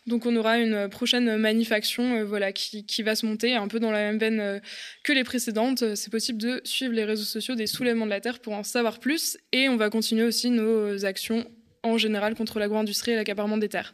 Donc, 0.06 0.26
on 0.26 0.34
aura 0.36 0.58
une 0.58 0.88
prochaine 0.88 1.36
manifaction 1.36 2.16
euh, 2.16 2.24
voilà, 2.24 2.52
qui, 2.52 2.84
qui, 2.84 3.02
va 3.02 3.14
se 3.14 3.24
monter 3.24 3.54
un 3.54 3.68
peu 3.68 3.78
dans 3.78 3.92
la 3.92 4.00
même 4.00 4.18
veine 4.18 4.60
que 5.04 5.12
les 5.12 5.24
précédentes. 5.24 5.94
C'est 5.94 6.10
possible 6.10 6.38
de 6.38 6.60
suivre 6.64 6.92
les 6.92 7.04
réseaux 7.04 7.24
sociaux 7.24 7.54
des 7.54 7.66
soulèvements 7.66 8.06
de 8.06 8.10
la 8.10 8.20
Terre 8.20 8.40
pour 8.40 8.52
en 8.52 8.64
savoir 8.64 8.98
plus. 8.98 9.38
Et 9.52 9.68
on 9.68 9.76
va 9.76 9.88
continuer 9.88 10.24
aussi 10.24 10.50
nos 10.50 11.04
actions 11.04 11.46
en 11.82 11.98
général 11.98 12.34
contre 12.34 12.58
l'agro-industrie 12.58 13.12
et 13.12 13.16
l'accaparement 13.16 13.58
des 13.58 13.68
terres. 13.68 13.92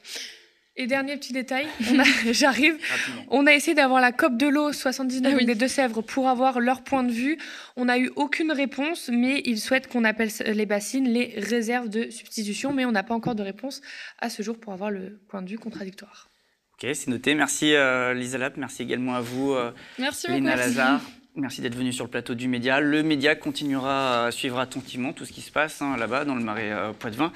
Et 0.77 0.89
dernier 0.89 1.17
petit 1.17 1.33
détail, 1.33 1.69
j'arrive. 2.33 2.77
On 3.29 3.47
a 3.47 3.53
essayé 3.53 3.77
d'avoir 3.77 4.01
la 4.01 4.11
COP 4.11 4.37
de 4.37 4.49
l'eau 4.49 4.73
79 4.73 5.37
ah 5.41 5.45
des 5.45 5.55
Deux-Sèvres 5.55 6.03
pour 6.03 6.29
avoir 6.29 6.59
leur 6.59 6.83
point 6.83 7.05
de 7.05 7.13
vue. 7.13 7.39
On 7.77 7.85
n'a 7.85 7.97
eu 7.97 8.11
aucune 8.17 8.51
réponse, 8.51 9.09
mais 9.13 9.41
ils 9.45 9.61
souhaitent 9.61 9.87
qu'on 9.87 10.03
appelle 10.03 10.31
les 10.45 10.67
bassines 10.67 11.09
les 11.09 11.35
réserves 11.37 11.89
de 11.89 12.11
substitution, 12.11 12.73
mais 12.73 12.85
on 12.85 12.91
n'a 12.91 13.05
pas 13.05 13.15
encore 13.15 13.37
de 13.37 13.43
réponse 13.45 13.83
à 14.19 14.29
ce 14.29 14.43
jour 14.43 14.59
pour 14.59 14.73
avoir 14.73 14.91
le 14.91 15.21
point 15.29 15.43
de 15.43 15.49
vue 15.49 15.59
contradictoire. 15.59 16.29
Ok, 16.73 16.91
c'est 16.93 17.09
noté. 17.09 17.37
Merci 17.37 17.75
euh, 17.75 18.13
Lisa 18.13 18.39
Lap, 18.39 18.57
merci 18.57 18.83
également 18.83 19.15
à 19.15 19.21
vous, 19.21 19.53
euh, 19.53 19.71
merci 20.01 20.27
Lina 20.27 20.57
Lazare. 20.57 21.01
Merci 21.37 21.61
d'être 21.63 21.75
venu 21.75 21.93
sur 21.93 22.05
le 22.05 22.11
plateau 22.11 22.37
du 22.37 22.47
Média. 22.47 22.81
Le 22.81 23.03
Média 23.03 23.35
continuera 23.35 24.27
à 24.27 24.31
suivre 24.31 24.61
attentivement 24.61 25.13
tout 25.13 25.25
ce 25.25 25.33
qui 25.33 25.41
se 25.41 25.51
passe 25.51 25.83
hein, 25.83 25.97
là-bas 25.97 26.25
dans 26.25 26.37
le 26.37 26.45
marais 26.45 26.71
euh, 26.71 26.93
Poitevin. 26.93 27.33